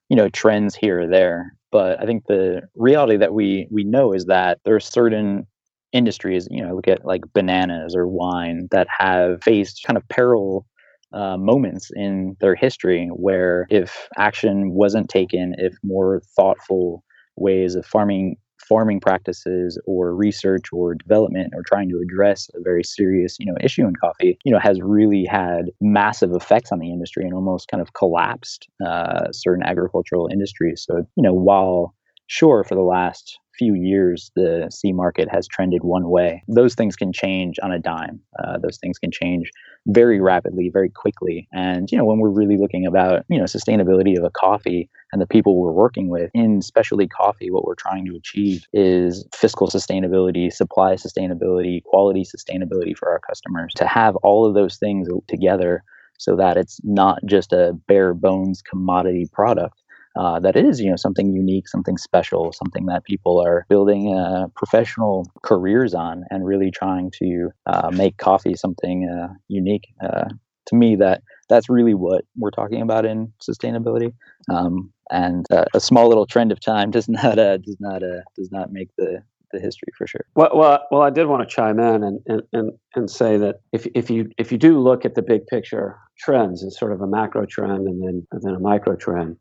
you 0.08 0.16
know, 0.16 0.28
trends 0.28 0.76
here 0.76 1.00
or 1.00 1.08
there. 1.08 1.52
But 1.72 2.00
I 2.00 2.06
think 2.06 2.22
the 2.28 2.62
reality 2.76 3.16
that 3.16 3.34
we 3.34 3.66
we 3.68 3.82
know 3.82 4.12
is 4.12 4.26
that 4.26 4.60
there 4.64 4.76
are 4.76 4.80
certain 4.80 5.44
industries, 5.92 6.46
you 6.52 6.62
know, 6.62 6.72
look 6.72 6.86
at 6.86 7.04
like 7.04 7.22
bananas 7.34 7.96
or 7.96 8.06
wine 8.06 8.68
that 8.70 8.86
have 8.96 9.42
faced 9.42 9.82
kind 9.84 9.96
of 9.96 10.08
peril 10.08 10.64
uh, 11.12 11.36
moments 11.36 11.90
in 11.96 12.36
their 12.40 12.54
history 12.54 13.08
where 13.12 13.66
if 13.70 14.08
action 14.18 14.70
wasn't 14.70 15.08
taken, 15.08 15.56
if 15.58 15.74
more 15.82 16.22
thoughtful 16.36 17.02
ways 17.34 17.74
of 17.74 17.84
farming 17.84 18.36
farming 18.70 19.00
practices 19.00 19.78
or 19.84 20.14
research 20.14 20.66
or 20.72 20.94
development 20.94 21.52
or 21.56 21.62
trying 21.66 21.88
to 21.88 21.98
address 21.98 22.48
a 22.54 22.60
very 22.62 22.84
serious 22.84 23.36
you 23.40 23.46
know 23.46 23.56
issue 23.60 23.82
in 23.82 23.94
coffee 23.96 24.38
you 24.44 24.52
know 24.52 24.60
has 24.60 24.80
really 24.80 25.24
had 25.28 25.70
massive 25.80 26.30
effects 26.32 26.70
on 26.70 26.78
the 26.78 26.92
industry 26.92 27.24
and 27.24 27.34
almost 27.34 27.68
kind 27.68 27.82
of 27.82 27.92
collapsed 27.94 28.68
uh, 28.86 29.30
certain 29.32 29.64
agricultural 29.64 30.28
industries 30.32 30.86
so 30.88 30.98
you 31.16 31.22
know 31.22 31.34
while 31.34 31.92
sure 32.28 32.62
for 32.62 32.76
the 32.76 32.80
last 32.98 33.40
few 33.60 33.74
years, 33.74 34.30
the 34.36 34.68
C 34.72 34.90
market 34.90 35.28
has 35.30 35.46
trended 35.46 35.84
one 35.84 36.08
way. 36.08 36.42
Those 36.48 36.74
things 36.74 36.96
can 36.96 37.12
change 37.12 37.58
on 37.62 37.72
a 37.72 37.78
dime. 37.78 38.20
Uh, 38.42 38.56
those 38.58 38.78
things 38.78 38.98
can 38.98 39.10
change 39.10 39.50
very 39.86 40.20
rapidly, 40.20 40.70
very 40.72 40.90
quickly. 40.90 41.48
And 41.52 41.90
you 41.90 41.98
know, 41.98 42.04
when 42.04 42.18
we're 42.18 42.30
really 42.30 42.56
looking 42.56 42.86
about 42.86 43.24
you 43.28 43.38
know 43.38 43.44
sustainability 43.44 44.16
of 44.16 44.24
a 44.24 44.30
coffee 44.30 44.88
and 45.12 45.20
the 45.20 45.26
people 45.26 45.56
we're 45.56 45.72
working 45.72 46.08
with 46.08 46.30
in 46.34 46.62
specialty 46.62 47.08
coffee, 47.08 47.50
what 47.50 47.64
we're 47.64 47.74
trying 47.74 48.04
to 48.06 48.16
achieve 48.16 48.66
is 48.72 49.26
fiscal 49.34 49.68
sustainability, 49.68 50.52
supply 50.52 50.94
sustainability, 50.94 51.82
quality 51.84 52.24
sustainability 52.24 52.96
for 52.96 53.08
our 53.08 53.20
customers. 53.20 53.72
To 53.76 53.86
have 53.86 54.16
all 54.16 54.46
of 54.46 54.54
those 54.54 54.76
things 54.76 55.08
together 55.28 55.82
so 56.18 56.36
that 56.36 56.58
it's 56.58 56.78
not 56.84 57.18
just 57.24 57.52
a 57.52 57.72
bare 57.88 58.12
bones 58.12 58.60
commodity 58.62 59.26
product 59.32 59.79
uh, 60.16 60.40
that 60.40 60.56
is, 60.56 60.80
you 60.80 60.90
know, 60.90 60.96
something 60.96 61.32
unique, 61.32 61.68
something 61.68 61.96
special, 61.96 62.52
something 62.52 62.86
that 62.86 63.04
people 63.04 63.40
are 63.40 63.66
building 63.68 64.16
uh, 64.16 64.46
professional 64.56 65.30
careers 65.42 65.94
on, 65.94 66.24
and 66.30 66.44
really 66.44 66.70
trying 66.70 67.10
to 67.18 67.50
uh, 67.66 67.90
make 67.92 68.16
coffee 68.16 68.54
something 68.54 69.08
uh, 69.08 69.32
unique. 69.48 69.88
Uh, 70.02 70.24
to 70.66 70.76
me, 70.76 70.96
that 70.96 71.22
that's 71.48 71.68
really 71.68 71.94
what 71.94 72.24
we're 72.36 72.50
talking 72.50 72.82
about 72.82 73.04
in 73.04 73.32
sustainability. 73.40 74.12
Um, 74.48 74.92
and 75.10 75.44
a 75.74 75.80
small 75.80 76.08
little 76.08 76.26
trend 76.26 76.52
of 76.52 76.60
time 76.60 76.90
does 76.92 77.08
not 77.08 77.36
does 77.36 77.76
not 77.80 78.02
does 78.36 78.52
not 78.52 78.72
make 78.72 78.88
the 78.96 79.22
the 79.52 79.60
history 79.60 79.92
for 79.96 80.06
sure. 80.06 80.24
Well, 80.34 80.50
well, 80.54 80.86
well 80.90 81.02
I 81.02 81.10
did 81.10 81.26
want 81.26 81.48
to 81.48 81.54
chime 81.54 81.78
in 81.78 82.02
and, 82.04 82.20
and, 82.26 82.42
and, 82.52 82.72
and 82.94 83.10
say 83.10 83.36
that 83.38 83.56
if, 83.72 83.86
if 83.94 84.10
you 84.10 84.30
if 84.38 84.52
you 84.52 84.58
do 84.58 84.78
look 84.78 85.04
at 85.04 85.14
the 85.14 85.22
big 85.22 85.46
picture 85.46 85.98
trends 86.18 86.64
as 86.64 86.78
sort 86.78 86.92
of 86.92 87.00
a 87.00 87.06
macro 87.06 87.46
trend 87.46 87.86
and 87.86 88.02
then 88.02 88.26
and 88.32 88.42
then 88.42 88.54
a 88.54 88.60
micro 88.60 88.96
trend, 88.96 89.36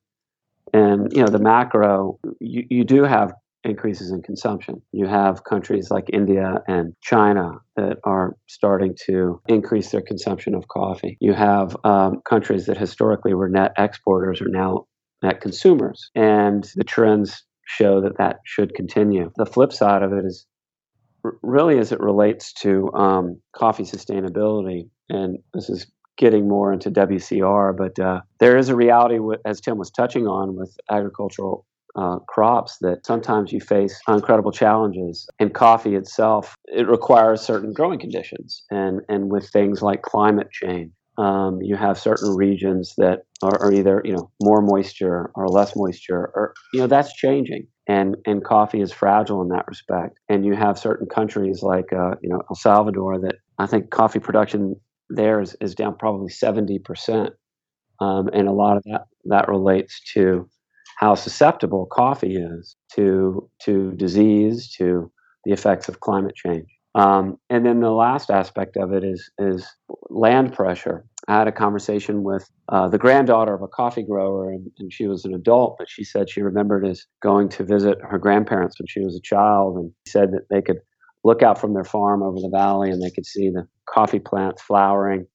and 0.73 1.11
you 1.13 1.21
know, 1.21 1.29
the 1.29 1.39
macro, 1.39 2.19
you, 2.39 2.65
you 2.69 2.83
do 2.83 3.03
have 3.03 3.33
increases 3.63 4.11
in 4.11 4.21
consumption. 4.21 4.81
You 4.91 5.07
have 5.07 5.43
countries 5.43 5.91
like 5.91 6.09
India 6.11 6.61
and 6.67 6.93
China 7.01 7.59
that 7.75 7.97
are 8.03 8.35
starting 8.47 8.95
to 9.05 9.41
increase 9.47 9.91
their 9.91 10.01
consumption 10.01 10.55
of 10.55 10.67
coffee. 10.67 11.17
You 11.19 11.33
have 11.33 11.75
um, 11.83 12.21
countries 12.27 12.65
that 12.67 12.77
historically 12.77 13.33
were 13.33 13.49
net 13.49 13.73
exporters 13.77 14.41
are 14.41 14.49
now 14.49 14.85
net 15.21 15.41
consumers, 15.41 16.09
and 16.15 16.69
the 16.75 16.83
trends 16.83 17.43
show 17.65 18.01
that 18.01 18.17
that 18.17 18.37
should 18.45 18.73
continue. 18.73 19.31
The 19.35 19.45
flip 19.45 19.73
side 19.73 20.03
of 20.03 20.13
it 20.13 20.25
is 20.25 20.45
really 21.43 21.77
as 21.77 21.91
it 21.91 21.99
relates 21.99 22.53
to 22.53 22.91
um, 22.93 23.41
coffee 23.53 23.83
sustainability, 23.83 24.89
and 25.09 25.37
this 25.53 25.69
is 25.69 25.85
getting 26.19 26.47
more 26.47 26.71
into 26.71 26.91
WCR, 26.91 27.75
but 27.75 27.97
uh, 27.97 28.21
there 28.39 28.57
is 28.57 28.69
a 28.69 28.75
reality, 28.75 29.17
as 29.45 29.59
Tim 29.61 29.77
was 29.77 29.89
touching 29.89 30.27
on, 30.27 30.55
with 30.55 30.77
agricultural 30.91 31.65
uh, 31.95 32.19
crops 32.27 32.77
that 32.81 33.05
sometimes 33.05 33.51
you 33.51 33.59
face 33.59 33.99
incredible 34.07 34.51
challenges. 34.51 35.27
In 35.39 35.49
coffee 35.49 35.95
itself, 35.95 36.55
it 36.65 36.87
requires 36.87 37.41
certain 37.41 37.73
growing 37.73 37.99
conditions, 37.99 38.63
and 38.69 39.01
and 39.09 39.31
with 39.31 39.49
things 39.49 39.81
like 39.81 40.03
climate 40.03 40.51
change. 40.51 40.91
um, 41.17 41.61
you 41.61 41.75
have 41.75 41.99
certain 41.99 42.35
regions 42.35 42.93
that 42.97 43.23
are, 43.41 43.61
are, 43.61 43.73
either 43.73 44.01
you 44.05 44.13
know 44.13 44.31
more 44.41 44.61
moisture 44.61 45.31
or 45.35 45.47
less 45.47 45.75
moisture, 45.75 46.31
or 46.35 46.53
you 46.73 46.79
know 46.81 46.87
that's 46.87 47.13
changing. 47.13 47.67
And 47.87 48.17
and 48.25 48.43
coffee 48.43 48.81
is 48.81 48.91
fragile 48.91 49.41
in 49.41 49.49
that 49.49 49.67
respect. 49.67 50.19
And 50.29 50.45
you 50.45 50.53
have 50.53 50.77
certain 50.77 51.07
countries 51.07 51.63
like 51.63 51.91
uh, 51.91 52.15
you 52.21 52.29
know 52.29 52.41
El 52.49 52.55
Salvador 52.55 53.19
that 53.21 53.35
I 53.57 53.65
think 53.65 53.89
coffee 53.89 54.19
production 54.19 54.75
there 55.09 55.41
is, 55.41 55.55
is 55.61 55.75
down 55.75 55.95
probably 55.97 56.29
seventy 56.29 56.79
percent, 56.79 57.33
um, 57.99 58.29
and 58.33 58.47
a 58.47 58.53
lot 58.53 58.77
of 58.77 58.83
that 58.83 59.05
that 59.25 59.47
relates 59.47 60.01
to 60.13 60.49
how 60.97 61.15
susceptible 61.15 61.87
coffee 61.91 62.35
is 62.35 62.75
to 62.95 63.49
to 63.63 63.93
disease, 63.93 64.73
to 64.77 65.11
the 65.45 65.53
effects 65.53 65.87
of 65.87 65.99
climate 65.99 66.35
change. 66.35 66.67
Um, 66.95 67.37
and 67.49 67.65
then 67.65 67.81
the 67.81 67.91
last 67.91 68.29
aspect 68.29 68.75
of 68.75 68.93
it 68.93 69.03
is 69.03 69.29
is 69.39 69.67
land 70.09 70.53
pressure. 70.53 71.05
I 71.27 71.37
had 71.37 71.47
a 71.47 71.51
conversation 71.51 72.23
with 72.23 72.49
uh, 72.69 72.89
the 72.89 72.97
granddaughter 72.97 73.53
of 73.53 73.61
a 73.61 73.67
coffee 73.67 74.03
grower, 74.03 74.51
and, 74.51 74.71
and, 74.79 74.91
she 74.91 75.05
was 75.05 75.25
an 75.25 75.33
adult, 75.35 75.75
but 75.77 75.87
she 75.87 76.03
said 76.03 76.27
she 76.27 76.41
remembered 76.41 76.87
as 76.87 77.05
going 77.21 77.49
to 77.49 77.63
visit 77.63 77.99
her 78.01 78.17
grandparents 78.17 78.79
when 78.79 78.87
she 78.87 79.01
was 79.01 79.15
a 79.15 79.21
child, 79.21 79.77
and 79.77 79.91
said 80.07 80.31
that 80.31 80.47
they 80.49 80.61
could 80.61 80.79
look 81.23 81.43
out 81.43 81.59
from 81.59 81.73
their 81.73 81.83
farm 81.83 82.23
over 82.23 82.39
the 82.39 82.49
valley 82.49 82.89
and 82.89 83.01
they 83.01 83.11
could 83.11 83.25
see 83.25 83.49
the 83.49 83.67
coffee 83.87 84.19
plants 84.19 84.61
flowering, 84.61 85.25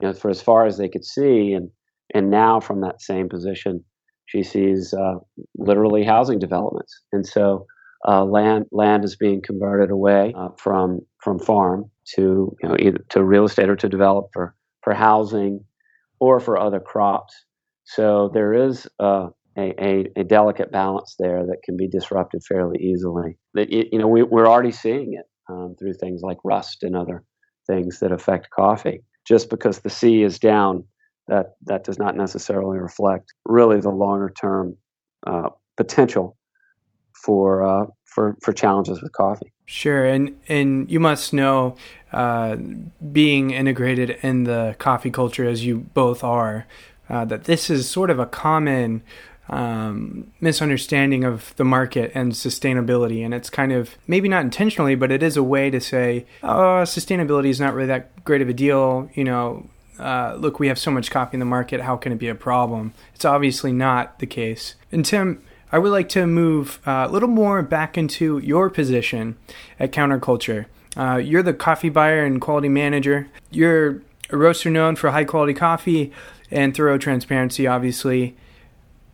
you 0.00 0.08
know, 0.08 0.12
for 0.12 0.30
as 0.30 0.42
far 0.42 0.66
as 0.66 0.78
they 0.78 0.88
could 0.88 1.04
see, 1.04 1.52
and 1.52 1.70
and 2.14 2.30
now 2.30 2.60
from 2.60 2.80
that 2.80 3.00
same 3.00 3.28
position, 3.28 3.84
she 4.26 4.42
sees 4.42 4.92
uh, 4.94 5.14
literally 5.56 6.04
housing 6.04 6.38
developments, 6.38 7.00
and 7.12 7.26
so 7.26 7.66
uh, 8.08 8.24
land 8.24 8.66
land 8.72 9.04
is 9.04 9.16
being 9.16 9.42
converted 9.42 9.90
away 9.90 10.34
uh, 10.36 10.48
from 10.56 11.00
from 11.18 11.38
farm 11.38 11.90
to 12.14 12.54
you 12.62 12.68
know 12.68 12.76
either 12.78 13.04
to 13.10 13.22
real 13.24 13.44
estate 13.44 13.68
or 13.68 13.76
to 13.76 13.88
develop 13.88 14.26
for 14.32 14.54
for 14.82 14.94
housing 14.94 15.64
or 16.20 16.40
for 16.40 16.58
other 16.58 16.80
crops. 16.80 17.34
So 17.84 18.30
there 18.32 18.54
is 18.54 18.86
a, 19.00 19.28
a, 19.60 20.06
a 20.16 20.24
delicate 20.24 20.70
balance 20.70 21.14
there 21.18 21.44
that 21.46 21.62
can 21.64 21.76
be 21.76 21.88
disrupted 21.88 22.42
fairly 22.44 22.78
easily. 22.78 23.38
That 23.54 23.70
you 23.70 23.98
know 23.98 24.08
we, 24.08 24.22
we're 24.22 24.48
already 24.48 24.72
seeing 24.72 25.14
it 25.14 25.26
um, 25.48 25.76
through 25.78 25.94
things 25.94 26.22
like 26.22 26.38
rust 26.44 26.82
and 26.82 26.96
other 26.96 27.24
things 27.66 28.00
that 28.00 28.12
affect 28.12 28.50
coffee. 28.50 29.02
Just 29.26 29.50
because 29.50 29.80
the 29.80 29.90
C 29.90 30.22
is 30.22 30.38
down, 30.38 30.84
that 31.28 31.54
that 31.66 31.84
does 31.84 31.98
not 31.98 32.16
necessarily 32.16 32.78
reflect 32.78 33.32
really 33.44 33.80
the 33.80 33.90
longer 33.90 34.32
term 34.40 34.76
uh, 35.26 35.50
potential 35.76 36.36
for 37.14 37.64
uh, 37.64 37.86
for 38.06 38.36
for 38.42 38.52
challenges 38.52 39.02
with 39.02 39.12
coffee. 39.12 39.52
Sure, 39.66 40.04
and 40.04 40.36
and 40.48 40.90
you 40.90 40.98
must 40.98 41.32
know, 41.32 41.76
uh, 42.12 42.56
being 43.12 43.50
integrated 43.50 44.18
in 44.22 44.44
the 44.44 44.74
coffee 44.78 45.10
culture 45.10 45.48
as 45.48 45.64
you 45.64 45.78
both 45.94 46.24
are, 46.24 46.66
uh, 47.08 47.24
that 47.26 47.44
this 47.44 47.70
is 47.70 47.88
sort 47.88 48.10
of 48.10 48.18
a 48.18 48.26
common 48.26 49.02
um, 49.50 50.30
misunderstanding 50.40 51.24
of 51.24 51.54
the 51.56 51.64
market 51.64 52.12
and 52.14 52.32
sustainability. 52.32 53.24
And 53.24 53.34
it's 53.34 53.50
kind 53.50 53.72
of 53.72 53.96
maybe 54.06 54.28
not 54.28 54.44
intentionally, 54.44 54.94
but 54.94 55.10
it 55.10 55.22
is 55.22 55.36
a 55.36 55.42
way 55.42 55.70
to 55.70 55.80
say, 55.80 56.24
oh, 56.42 56.82
sustainability 56.84 57.48
is 57.48 57.60
not 57.60 57.74
really 57.74 57.88
that 57.88 58.24
great 58.24 58.40
of 58.40 58.48
a 58.48 58.54
deal. 58.54 59.10
You 59.14 59.24
know, 59.24 59.68
uh, 59.98 60.36
look, 60.38 60.58
we 60.58 60.68
have 60.68 60.78
so 60.78 60.90
much 60.90 61.10
coffee 61.10 61.34
in 61.34 61.40
the 61.40 61.46
market. 61.46 61.82
How 61.82 61.96
can 61.96 62.12
it 62.12 62.18
be 62.18 62.28
a 62.28 62.34
problem? 62.34 62.94
It's 63.14 63.24
obviously 63.24 63.72
not 63.72 64.20
the 64.20 64.26
case. 64.26 64.76
And 64.92 65.04
Tim, 65.04 65.42
I 65.72 65.78
would 65.78 65.92
like 65.92 66.08
to 66.10 66.26
move 66.26 66.78
uh, 66.86 67.06
a 67.08 67.12
little 67.12 67.28
more 67.28 67.62
back 67.62 67.98
into 67.98 68.38
your 68.38 68.70
position 68.70 69.36
at 69.78 69.92
Counterculture. 69.92 70.66
Uh, 70.96 71.16
you're 71.16 71.42
the 71.42 71.54
coffee 71.54 71.88
buyer 71.88 72.24
and 72.24 72.40
quality 72.40 72.68
manager. 72.68 73.28
You're 73.50 74.02
a 74.30 74.36
roaster 74.36 74.70
known 74.70 74.96
for 74.96 75.10
high 75.10 75.24
quality 75.24 75.54
coffee 75.54 76.12
and 76.50 76.76
thorough 76.76 76.98
transparency, 76.98 77.66
obviously. 77.66 78.36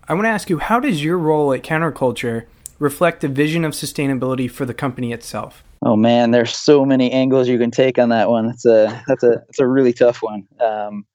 I 0.08 0.14
want 0.14 0.26
to 0.26 0.30
ask 0.30 0.48
you 0.48 0.58
how 0.58 0.78
does 0.78 1.02
your 1.02 1.18
role 1.18 1.52
at 1.52 1.62
Counterculture 1.62 2.46
reflect 2.78 3.22
the 3.22 3.28
vision 3.28 3.64
of 3.64 3.72
sustainability 3.72 4.48
for 4.48 4.64
the 4.64 4.74
company 4.74 5.12
itself? 5.12 5.64
Oh 5.82 5.96
man, 5.96 6.30
there's 6.30 6.56
so 6.56 6.84
many 6.84 7.10
angles 7.10 7.48
you 7.48 7.58
can 7.58 7.72
take 7.72 7.98
on 7.98 8.10
that 8.10 8.30
one. 8.30 8.46
That's 8.46 8.64
a 8.64 9.02
that's 9.08 9.24
a 9.24 9.42
that's 9.46 9.58
a 9.58 9.66
really 9.66 9.92
tough 9.92 10.22
one. 10.22 10.46
Um, 10.60 11.06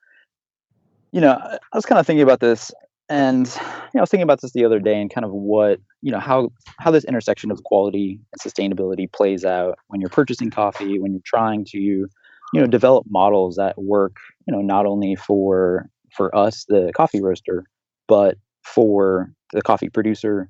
you 1.11 1.21
know, 1.21 1.37
I 1.41 1.75
was 1.75 1.85
kind 1.85 1.99
of 1.99 2.05
thinking 2.05 2.23
about 2.23 2.41
this 2.41 2.71
and 3.09 3.47
you 3.47 3.61
know, 3.95 3.99
I 3.99 4.01
was 4.01 4.09
thinking 4.09 4.23
about 4.23 4.41
this 4.41 4.51
the 4.51 4.65
other 4.65 4.79
day 4.79 4.99
and 4.99 5.13
kind 5.13 5.25
of 5.25 5.31
what 5.31 5.79
you 6.01 6.11
know 6.11 6.19
how 6.19 6.51
how 6.79 6.91
this 6.91 7.05
intersection 7.05 7.49
of 7.49 7.63
quality 7.63 8.19
and 8.33 8.41
sustainability 8.41 9.11
plays 9.11 9.45
out 9.45 9.79
when 9.87 10.01
you're 10.01 10.09
purchasing 10.09 10.49
coffee, 10.49 10.99
when 10.99 11.13
you're 11.13 11.21
trying 11.25 11.63
to 11.65 11.79
you 11.79 12.09
know 12.53 12.67
develop 12.67 13.05
models 13.09 13.55
that 13.55 13.81
work 13.81 14.17
you 14.47 14.53
know 14.53 14.61
not 14.61 14.85
only 14.85 15.15
for 15.15 15.89
for 16.11 16.35
us 16.35 16.65
the 16.67 16.91
coffee 16.93 17.21
roaster, 17.21 17.63
but 18.07 18.37
for 18.63 19.33
the 19.53 19.61
coffee 19.61 19.89
producer, 19.89 20.49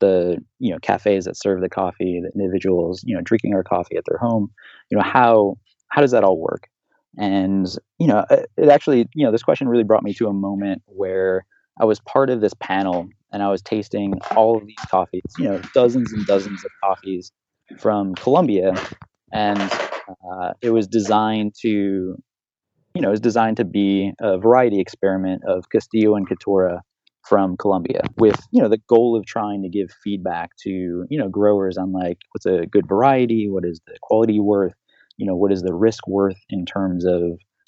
the 0.00 0.38
you 0.58 0.72
know 0.72 0.78
cafes 0.80 1.24
that 1.24 1.36
serve 1.36 1.60
the 1.60 1.68
coffee, 1.68 2.20
the 2.22 2.30
individuals 2.38 3.02
you 3.04 3.14
know 3.14 3.22
drinking 3.22 3.54
our 3.54 3.62
coffee 3.62 3.96
at 3.96 4.04
their 4.08 4.18
home. 4.18 4.50
You 4.90 4.98
know 4.98 5.04
how 5.04 5.56
how 5.88 6.00
does 6.00 6.12
that 6.12 6.24
all 6.24 6.38
work? 6.38 6.68
And 7.16 7.66
you 7.98 8.06
know 8.06 8.24
it 8.30 8.68
actually 8.68 9.08
you 9.14 9.24
know 9.24 9.32
this 9.32 9.42
question 9.42 9.68
really 9.68 9.84
brought 9.84 10.02
me 10.02 10.14
to 10.14 10.26
a 10.26 10.32
moment 10.32 10.82
where 10.86 11.44
I 11.80 11.84
was 11.84 12.00
part 12.00 12.30
of 12.30 12.40
this 12.40 12.54
panel 12.54 13.08
and 13.32 13.42
I 13.42 13.50
was 13.50 13.62
tasting 13.62 14.14
all 14.36 14.56
of 14.56 14.66
these 14.66 14.76
coffees, 14.88 15.22
you 15.38 15.44
know, 15.44 15.60
dozens 15.74 16.12
and 16.12 16.24
dozens 16.24 16.64
of 16.64 16.70
coffees 16.82 17.32
from 17.78 18.14
Colombia. 18.14 18.74
And 19.32 19.60
uh, 19.60 20.52
it 20.62 20.70
was 20.70 20.86
designed 20.86 21.54
to, 21.62 21.68
you 21.68 23.02
know, 23.02 23.08
it 23.08 23.10
was 23.10 23.20
designed 23.20 23.56
to 23.56 23.64
be 23.64 24.12
a 24.20 24.38
variety 24.38 24.78
experiment 24.78 25.42
of 25.48 25.68
Castillo 25.68 26.14
and 26.14 26.28
Caturra 26.28 26.80
from 27.28 27.56
Colombia 27.56 28.02
with, 28.16 28.38
you 28.50 28.62
know, 28.62 28.68
the 28.68 28.80
goal 28.88 29.16
of 29.16 29.24
trying 29.24 29.62
to 29.62 29.68
give 29.68 29.90
feedback 30.02 30.50
to, 30.62 31.06
you 31.08 31.18
know, 31.18 31.28
growers 31.28 31.78
on 31.78 31.92
like 31.92 32.18
what's 32.32 32.46
a 32.46 32.66
good 32.66 32.86
variety, 32.86 33.48
what 33.48 33.64
is 33.64 33.80
the 33.86 33.96
quality 34.02 34.40
worth, 34.40 34.74
you 35.16 35.26
know, 35.26 35.34
what 35.34 35.52
is 35.52 35.62
the 35.62 35.74
risk 35.74 36.06
worth 36.06 36.38
in 36.50 36.66
terms 36.66 37.04
of, 37.04 37.22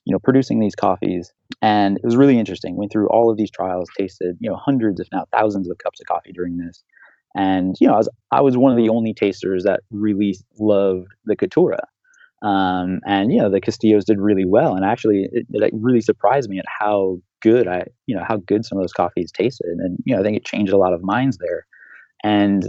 you 0.04 0.12
know, 0.12 0.18
producing 0.18 0.60
these 0.60 0.74
coffees. 0.74 1.32
And 1.62 1.96
it 1.96 2.04
was 2.04 2.16
really 2.16 2.38
interesting. 2.38 2.76
Went 2.76 2.92
through 2.92 3.08
all 3.08 3.30
of 3.30 3.36
these 3.36 3.50
trials, 3.50 3.88
tasted, 3.98 4.36
you 4.40 4.50
know, 4.50 4.56
hundreds, 4.56 5.00
if 5.00 5.08
not 5.10 5.28
thousands 5.32 5.68
of 5.68 5.78
cups 5.78 6.00
of 6.00 6.06
coffee 6.06 6.32
during 6.32 6.58
this. 6.58 6.84
And, 7.34 7.76
you 7.80 7.86
know, 7.86 7.94
I 7.94 7.98
was, 7.98 8.08
I 8.32 8.40
was 8.40 8.56
one 8.56 8.72
of 8.72 8.78
the 8.78 8.88
only 8.88 9.12
tasters 9.12 9.64
that 9.64 9.80
really 9.90 10.36
loved 10.58 11.08
the 11.24 11.36
Caturra. 11.36 11.80
Um, 12.42 13.00
and, 13.06 13.32
you 13.32 13.40
know, 13.40 13.50
the 13.50 13.60
Castillos 13.60 14.04
did 14.04 14.18
really 14.20 14.44
well. 14.46 14.74
And 14.74 14.84
actually, 14.84 15.28
it, 15.32 15.46
it 15.50 15.72
really 15.74 16.00
surprised 16.00 16.48
me 16.48 16.58
at 16.58 16.66
how 16.68 17.18
good 17.46 17.68
I, 17.68 17.84
you 18.06 18.16
know, 18.16 18.24
how 18.26 18.38
good 18.38 18.64
some 18.64 18.78
of 18.78 18.82
those 18.82 18.92
coffees 18.92 19.30
tasted. 19.30 19.76
And, 19.78 19.98
you 20.04 20.14
know, 20.14 20.20
I 20.20 20.24
think 20.24 20.36
it 20.36 20.44
changed 20.44 20.72
a 20.72 20.78
lot 20.78 20.92
of 20.92 21.02
minds 21.02 21.38
there. 21.38 21.64
And 22.24 22.68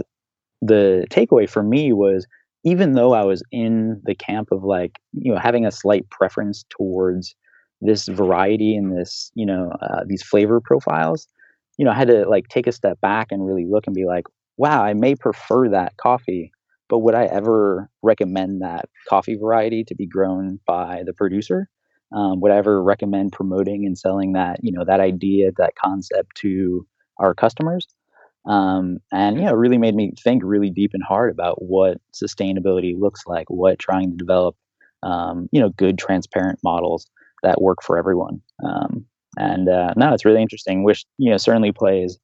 the 0.62 1.06
takeaway 1.10 1.48
for 1.48 1.62
me 1.62 1.92
was 1.92 2.26
even 2.64 2.92
though 2.92 3.12
I 3.12 3.24
was 3.24 3.42
in 3.50 4.00
the 4.04 4.14
camp 4.14 4.48
of 4.52 4.62
like, 4.62 4.98
you 5.12 5.32
know, 5.32 5.38
having 5.38 5.66
a 5.66 5.72
slight 5.72 6.08
preference 6.10 6.64
towards 6.70 7.34
this 7.80 8.06
variety 8.06 8.76
and 8.76 8.96
this, 8.96 9.30
you 9.34 9.46
know, 9.46 9.70
uh, 9.82 10.02
these 10.06 10.22
flavor 10.22 10.60
profiles, 10.60 11.26
you 11.76 11.84
know, 11.84 11.90
I 11.90 11.94
had 11.94 12.08
to 12.08 12.28
like 12.28 12.48
take 12.48 12.66
a 12.66 12.72
step 12.72 13.00
back 13.00 13.28
and 13.30 13.46
really 13.46 13.66
look 13.68 13.86
and 13.86 13.94
be 13.94 14.04
like, 14.04 14.24
wow, 14.56 14.82
I 14.82 14.94
may 14.94 15.14
prefer 15.14 15.68
that 15.70 15.96
coffee, 15.96 16.52
but 16.88 16.98
would 17.00 17.14
I 17.14 17.24
ever 17.26 17.88
recommend 18.02 18.62
that 18.62 18.88
coffee 19.08 19.36
variety 19.36 19.84
to 19.84 19.94
be 19.94 20.06
grown 20.06 20.58
by 20.66 21.02
the 21.06 21.14
producer? 21.14 21.68
Um, 22.12 22.40
would 22.40 22.52
I 22.52 22.56
ever 22.56 22.82
recommend 22.82 23.32
promoting 23.32 23.84
and 23.86 23.98
selling 23.98 24.32
that, 24.32 24.60
you 24.62 24.72
know, 24.72 24.84
that 24.84 25.00
idea, 25.00 25.50
that 25.58 25.74
concept 25.76 26.36
to 26.38 26.86
our 27.18 27.34
customers? 27.34 27.86
Um, 28.46 28.98
and 29.12 29.36
you 29.36 29.42
know, 29.44 29.50
it 29.52 29.56
really 29.56 29.78
made 29.78 29.94
me 29.94 30.12
think 30.22 30.42
really 30.44 30.70
deep 30.70 30.92
and 30.94 31.02
hard 31.02 31.30
about 31.30 31.62
what 31.62 31.98
sustainability 32.14 32.98
looks 32.98 33.22
like, 33.26 33.50
what 33.50 33.78
trying 33.78 34.10
to 34.10 34.16
develop, 34.16 34.56
um, 35.02 35.48
you 35.52 35.60
know, 35.60 35.68
good 35.70 35.98
transparent 35.98 36.58
models 36.64 37.06
that 37.42 37.60
work 37.60 37.82
for 37.82 37.98
everyone. 37.98 38.40
Um, 38.64 39.04
and 39.36 39.68
uh, 39.68 39.92
no, 39.96 40.14
it's 40.14 40.24
really 40.24 40.42
interesting. 40.42 40.82
Which 40.82 41.04
you 41.18 41.30
know 41.30 41.36
certainly 41.36 41.72
plays 41.72 42.18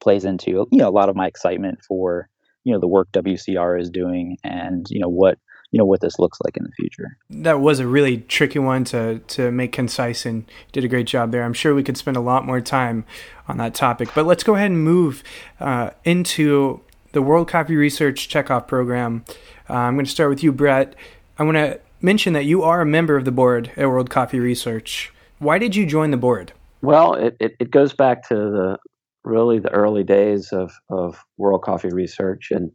plays 0.00 0.24
into 0.24 0.66
you 0.70 0.78
know 0.78 0.88
a 0.88 0.90
lot 0.90 1.08
of 1.08 1.16
my 1.16 1.26
excitement 1.26 1.80
for 1.86 2.28
you 2.64 2.72
know 2.72 2.80
the 2.80 2.88
work 2.88 3.08
WCR 3.12 3.80
is 3.80 3.90
doing, 3.90 4.36
and 4.44 4.86
you 4.90 5.00
know 5.00 5.08
what 5.08 5.38
you 5.70 5.78
know 5.78 5.84
what 5.84 6.00
this 6.00 6.18
looks 6.18 6.38
like 6.44 6.56
in 6.56 6.64
the 6.64 6.72
future. 6.72 7.16
That 7.30 7.60
was 7.60 7.78
a 7.80 7.86
really 7.86 8.18
tricky 8.18 8.58
one 8.58 8.84
to 8.84 9.18
to 9.18 9.50
make 9.50 9.72
concise, 9.72 10.24
and 10.24 10.44
did 10.72 10.84
a 10.84 10.88
great 10.88 11.06
job 11.06 11.30
there. 11.32 11.44
I'm 11.44 11.52
sure 11.52 11.74
we 11.74 11.82
could 11.82 11.96
spend 11.96 12.16
a 12.16 12.20
lot 12.20 12.46
more 12.46 12.60
time 12.60 13.04
on 13.46 13.58
that 13.58 13.74
topic, 13.74 14.10
but 14.14 14.26
let's 14.26 14.42
go 14.42 14.54
ahead 14.54 14.70
and 14.70 14.82
move 14.82 15.22
uh, 15.60 15.90
into 16.04 16.80
the 17.12 17.22
World 17.22 17.48
Coffee 17.48 17.76
Research 17.76 18.28
Checkoff 18.28 18.66
Program. 18.66 19.24
Uh, 19.68 19.74
I'm 19.74 19.94
going 19.94 20.04
to 20.04 20.10
start 20.10 20.30
with 20.30 20.42
you, 20.42 20.52
Brett. 20.52 20.94
I 21.38 21.42
want 21.42 21.56
to 21.56 21.80
mention 22.00 22.32
that 22.34 22.44
you 22.44 22.62
are 22.62 22.80
a 22.80 22.86
member 22.86 23.16
of 23.16 23.24
the 23.24 23.32
board 23.32 23.70
at 23.76 23.88
World 23.88 24.10
Coffee 24.10 24.40
Research. 24.40 25.12
Why 25.38 25.58
did 25.58 25.76
you 25.76 25.86
join 25.86 26.10
the 26.10 26.16
board? 26.16 26.52
Well, 26.82 27.14
it, 27.14 27.36
it, 27.40 27.56
it 27.60 27.70
goes 27.70 27.92
back 27.92 28.28
to 28.28 28.34
the 28.34 28.78
really 29.24 29.58
the 29.58 29.70
early 29.70 30.04
days 30.04 30.52
of, 30.52 30.72
of 30.90 31.22
World 31.36 31.62
Coffee 31.62 31.90
Research 31.90 32.50
and 32.50 32.70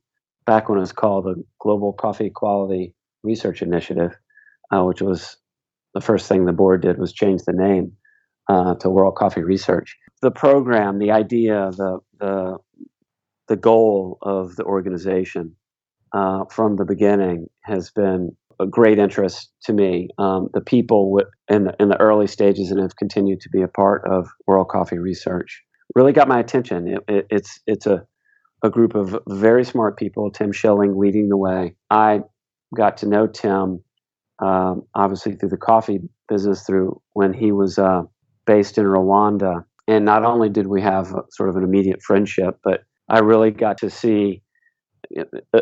back 0.46 0.70
when 0.70 0.78
it 0.78 0.82
was 0.82 0.92
called 0.92 1.26
the 1.26 1.44
Global 1.60 1.94
Coffee 1.94 2.30
Quality 2.30 2.94
Research 3.24 3.62
Initiative, 3.62 4.12
uh, 4.72 4.84
which 4.84 5.02
was 5.02 5.38
the 5.94 6.02
first 6.02 6.28
thing 6.28 6.46
the 6.46 6.54
board 6.54 6.82
did 6.82 6.98
was 6.98 7.14
change 7.14 7.44
the 7.44 7.54
name 7.54 7.94
uh, 8.50 8.76
to 8.76 8.90
World 8.90 9.16
Coffee 9.16 9.44
Research. 9.44 9.98
The 10.22 10.32
program, 10.32 11.00
the 11.00 11.12
idea, 11.12 11.72
the 11.72 12.00
the 12.20 12.58
the 13.48 13.56
goal 13.58 14.18
of 14.22 14.56
the 14.56 14.64
organization 14.64 15.56
uh, 16.14 16.46
from 16.46 16.78
the 16.78 16.86
beginning 16.86 17.48
has 17.64 17.92
been 17.92 18.36
a 18.60 18.66
great 18.66 19.00
interest 19.00 19.52
to 19.64 19.74
me. 19.74 20.10
Um, 20.18 20.50
the 20.54 20.62
people 20.62 21.20
in 21.50 21.66
the, 21.66 21.76
in 21.80 21.90
the 21.90 22.00
early 22.00 22.28
stages 22.28 22.72
and 22.72 22.80
have 22.80 22.96
continued 22.96 23.42
to 23.42 23.50
be 23.50 23.62
a 23.62 23.68
part 23.68 24.04
of 24.10 24.28
World 24.48 24.70
Coffee 24.70 25.00
Research 25.00 25.64
really 25.96 26.14
got 26.14 26.28
my 26.28 26.40
attention. 26.40 26.88
It, 26.88 27.04
it, 27.08 27.28
it's 27.30 27.60
it's 27.68 27.86
a 27.86 28.06
a 28.64 28.70
group 28.70 28.96
of 28.96 29.18
very 29.28 29.66
smart 29.66 29.98
people. 29.98 30.32
Tim 30.32 30.52
Schilling 30.52 30.98
leading 30.98 31.30
the 31.30 31.38
way. 31.38 31.76
I 31.90 32.22
got 32.76 32.98
to 32.98 33.08
know 33.08 33.28
Tim 33.28 33.84
um, 34.40 34.84
obviously 34.96 35.36
through 35.36 35.50
the 35.50 35.58
coffee 35.58 36.00
business 36.28 36.64
through 36.64 37.00
when 37.14 37.34
he 37.34 37.52
was 37.52 37.78
uh, 37.78 38.04
based 38.46 38.78
in 38.78 38.86
Rwanda. 38.86 39.64
And 39.88 40.06
not 40.06 40.24
only 40.24 40.50
did 40.50 40.68
we 40.68 40.82
have 40.82 41.14
a, 41.14 41.24
sort 41.30 41.50
of 41.50 41.56
an 41.56 41.64
immediate 41.64 42.02
friendship, 42.02 42.58
but 42.64 42.84
I 43.10 43.20
really 43.20 43.52
got 43.52 43.78
to 43.80 43.90
see 43.90 44.42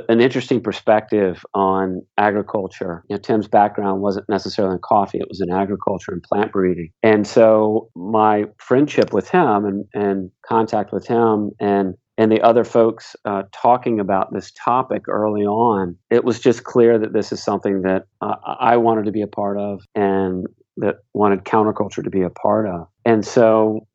an 0.08 0.22
interesting 0.22 0.62
perspective 0.62 1.44
on 1.54 2.02
agriculture. 2.18 3.04
You 3.10 3.16
know, 3.16 3.20
Tim's 3.20 3.48
background 3.48 4.02
wasn't 4.02 4.30
necessarily 4.30 4.76
in 4.76 4.80
coffee; 4.84 5.18
it 5.18 5.28
was 5.28 5.42
in 5.42 5.52
agriculture 5.52 6.14
and 6.14 6.24
plant 6.24 6.52
breeding. 6.52 6.92
And 7.02 7.26
so, 7.28 7.90
my 7.96 8.46
friendship 8.60 9.12
with 9.12 9.30
him 9.30 9.66
and, 9.66 9.86
and 9.94 10.32
contact 10.46 10.94
with 10.94 11.08
him 11.08 11.52
and 11.60 11.96
and 12.22 12.32
the 12.32 12.42
other 12.42 12.64
folks 12.64 13.16
uh, 13.26 13.42
talking 13.52 14.00
about 14.00 14.32
this 14.32 14.52
topic 14.52 15.08
early 15.08 15.42
on, 15.42 15.98
it 16.12 16.24
was 16.24 16.40
just 16.40 16.64
clear 16.64 17.00
that 17.00 17.14
this 17.14 17.32
is 17.32 17.42
something 17.42 17.82
that 17.82 18.04
uh, 18.22 18.36
I 18.60 18.78
wanted 18.78 19.06
to 19.06 19.12
be 19.12 19.24
a 19.24 19.28
part 19.28 19.58
of 19.58 19.82
and 19.96 20.46
that 20.78 20.98
wanted 21.16 21.46
counterculture 21.46 22.04
to 22.04 22.12
be 22.12 22.22
a 22.22 22.30
part 22.30 22.68
of. 22.68 22.86
And 23.06 23.26
so 23.26 23.88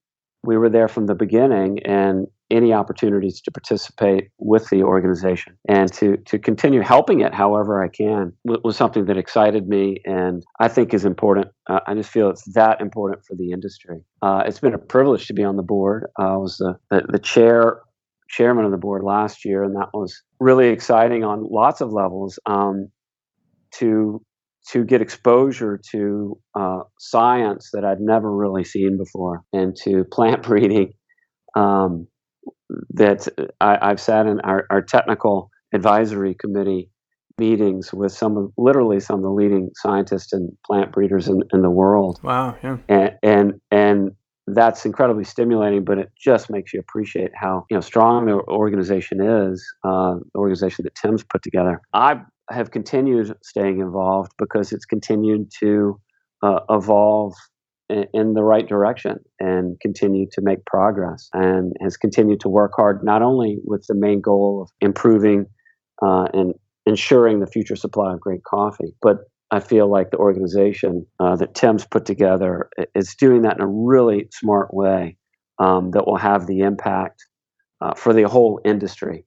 we 0.43 0.59
were 0.59 0.69
there 0.69 0.89
from 0.89 1.07
the 1.07 1.15
beginning 1.15 1.79
and 1.85 2.27
any 2.51 2.73
opportunities 2.73 3.41
to 3.43 3.53
participate 3.53 4.31
with 4.39 4.71
the 4.71 4.83
organization 4.83 5.57
and 5.69 5.93
to, 5.93 6.17
to 6.27 6.37
continue 6.37 6.81
helping 6.81 7.21
it 7.21 7.33
however 7.33 7.83
I 7.83 7.89
can 7.89 8.33
was 8.45 8.77
something 8.77 9.07
that 9.07 9.17
excited 9.17 9.69
me 9.69 9.99
and 10.05 10.45
I 10.59 10.67
think 10.67 10.93
is 10.95 11.05
important. 11.05 11.47
Uh, 11.69 11.81
I 11.87 11.95
just 11.95 12.11
feel 12.11 12.29
it's 12.31 12.45
that 12.55 12.81
important 12.81 13.25
for 13.25 13.37
the 13.37 13.53
industry. 13.53 14.05
Uh, 14.21 14.43
it's 14.47 14.61
been 14.61 14.75
a 14.75 14.79
privilege 14.79 15.27
to 15.29 15.33
be 15.33 15.45
on 15.45 15.57
the 15.57 15.63
board. 15.63 16.07
I 16.19 16.37
was 16.37 16.57
the, 16.59 16.77
the, 16.91 17.07
the 17.09 17.19
chair 17.21 17.83
chairman 18.29 18.65
of 18.65 18.71
the 18.71 18.77
board 18.77 19.03
last 19.03 19.45
year, 19.45 19.63
and 19.63 19.75
that 19.77 19.89
was 19.95 20.23
really 20.41 20.69
exciting 20.69 21.25
on 21.25 21.47
lots 21.51 21.81
of 21.81 21.93
levels. 21.93 22.39
Um, 22.47 22.89
to 23.79 24.23
to 24.71 24.85
get 24.85 25.01
exposure 25.01 25.81
to 25.93 26.39
uh, 26.55 26.81
science 26.99 27.71
that 27.73 27.85
I'd 27.85 28.01
never 28.01 28.35
really 28.35 28.65
seen 28.65 28.99
before, 28.99 29.43
and 29.53 29.77
to 29.85 30.05
plant 30.05 30.43
breeding 30.47 30.93
um, 31.55 32.09
that 32.91 33.29
I, 33.61 33.89
have 33.89 34.01
sat 34.01 34.27
in 34.27 34.41
our, 34.41 34.67
our, 34.71 34.83
technical 34.83 35.51
advisory 35.73 36.35
committee 36.35 36.91
meetings 37.39 37.93
with 37.93 38.13
some 38.13 38.37
of 38.37 38.53
literally 38.59 38.99
some 38.99 39.17
of 39.17 39.23
the 39.23 39.31
leading 39.31 39.71
scientists 39.77 40.33
and 40.33 40.51
plant 40.67 40.93
breeders 40.93 41.29
in, 41.29 41.43
in 41.53 41.63
the 41.63 41.71
world. 41.71 42.19
Wow, 42.23 42.57
yeah. 42.63 42.79
And 42.89 43.13
and 43.23 43.53
and 43.71 44.11
that's 44.47 44.85
incredibly 44.85 45.25
stimulating, 45.25 45.85
but 45.85 45.99
it 45.99 46.11
just 46.17 46.51
makes 46.51 46.73
you 46.73 46.81
appreciate 46.81 47.33
how 47.35 47.67
you 47.71 47.77
know 47.77 47.81
strong 47.81 48.27
the 48.27 48.35
organization 48.49 49.21
is, 49.21 49.65
uh, 49.85 50.15
the 50.15 50.39
organization 50.39 50.85
that 50.85 50.95
Tim's 50.95 51.25
put 51.25 51.43
together. 51.43 51.81
I 51.93 52.21
have 52.51 52.71
continued 52.71 53.35
staying 53.43 53.81
involved 53.81 54.33
because 54.39 54.73
it's 54.73 54.85
continued 54.85 55.51
to 55.61 56.01
uh, 56.43 56.61
evolve 56.71 57.35
in, 57.89 58.35
the 58.35 58.43
right 58.43 58.69
direction 58.69 59.19
and 59.41 59.79
continue 59.81 60.27
to 60.33 60.41
make 60.43 60.65
progress, 60.65 61.29
and 61.33 61.73
has 61.81 61.97
continued 61.97 62.41
to 62.41 62.49
work 62.49 62.73
hard 62.77 63.03
not 63.03 63.23
only 63.23 63.59
with 63.65 63.87
the 63.89 63.95
main 63.95 64.21
goal 64.21 64.63
of 64.63 64.71
improving 64.81 65.47
uh, 66.03 66.27
and 66.33 66.55
ensuring 66.85 67.41
the 67.41 67.47
future 67.47 67.77
supply 67.77 68.13
of 68.13 68.21
great 68.21 68.45
coffee, 68.45 68.95
but 69.03 69.19
I 69.51 69.61
feel 69.61 69.91
like 69.91 70.11
the 70.11 70.17
organization 70.19 71.07
uh, 71.21 71.37
that 71.37 71.55
Tim's 71.55 71.87
put 71.87 72.05
together 72.05 72.69
is 72.95 73.15
doing 73.15 73.43
that 73.43 73.57
in 73.57 73.63
a 73.63 73.69
really 73.69 74.29
smart 74.33 74.75
way 74.75 75.17
um, 75.59 75.93
that 75.93 76.07
will 76.07 76.17
have 76.17 76.47
the 76.47 76.61
impact 76.61 77.25
uh, 77.81 77.95
for 77.95 78.13
the 78.13 78.25
whole 78.25 78.61
industry, 78.65 79.25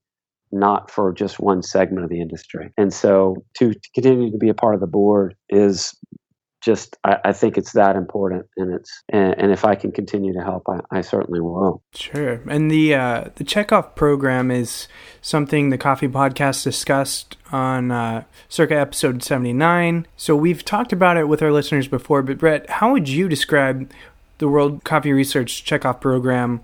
not 0.51 0.91
for 0.91 1.13
just 1.13 1.39
one 1.39 1.61
segment 1.61 2.03
of 2.03 2.09
the 2.09 2.21
industry. 2.21 2.71
And 2.77 2.93
so 2.93 3.37
to, 3.57 3.73
to 3.73 3.89
continue 3.95 4.31
to 4.31 4.37
be 4.37 4.49
a 4.49 4.53
part 4.53 4.75
of 4.75 4.81
the 4.81 4.87
board 4.87 5.35
is 5.49 5.95
just 6.61 6.97
I, 7.03 7.17
I, 7.25 7.33
think 7.33 7.57
it's 7.57 7.71
that 7.73 7.95
important 7.95 8.45
and 8.57 8.73
it's 8.73 9.03
and, 9.09 9.35
and 9.37 9.51
if 9.51 9.63
I 9.65 9.75
can 9.75 9.91
continue 9.91 10.33
to 10.33 10.41
help 10.41 10.63
I, 10.67 10.79
I 10.91 11.01
certainly 11.01 11.39
will. 11.39 11.81
Sure. 11.93 12.41
And 12.49 12.69
the 12.69 12.95
uh, 12.95 13.25
the 13.35 13.43
checkoff 13.43 13.95
program 13.95 14.51
is 14.51 14.87
something 15.21 15.69
the 15.69 15.77
coffee 15.77 16.07
podcast 16.07 16.63
discussed 16.63 17.37
on 17.51 17.91
uh, 17.91 18.23
circa 18.47 18.77
episode 18.77 19.23
79. 19.23 20.07
So 20.17 20.35
we've 20.35 20.63
talked 20.63 20.93
about 20.93 21.17
it 21.17 21.27
with 21.27 21.41
our 21.41 21.51
listeners 21.51 21.87
before, 21.87 22.21
but 22.21 22.37
Brett, 22.37 22.69
how 22.69 22.91
would 22.91 23.09
you 23.09 23.29
describe 23.29 23.91
the 24.39 24.47
World 24.47 24.83
Coffee 24.83 25.13
Research 25.13 25.63
checkoff 25.63 26.01
program 26.01 26.61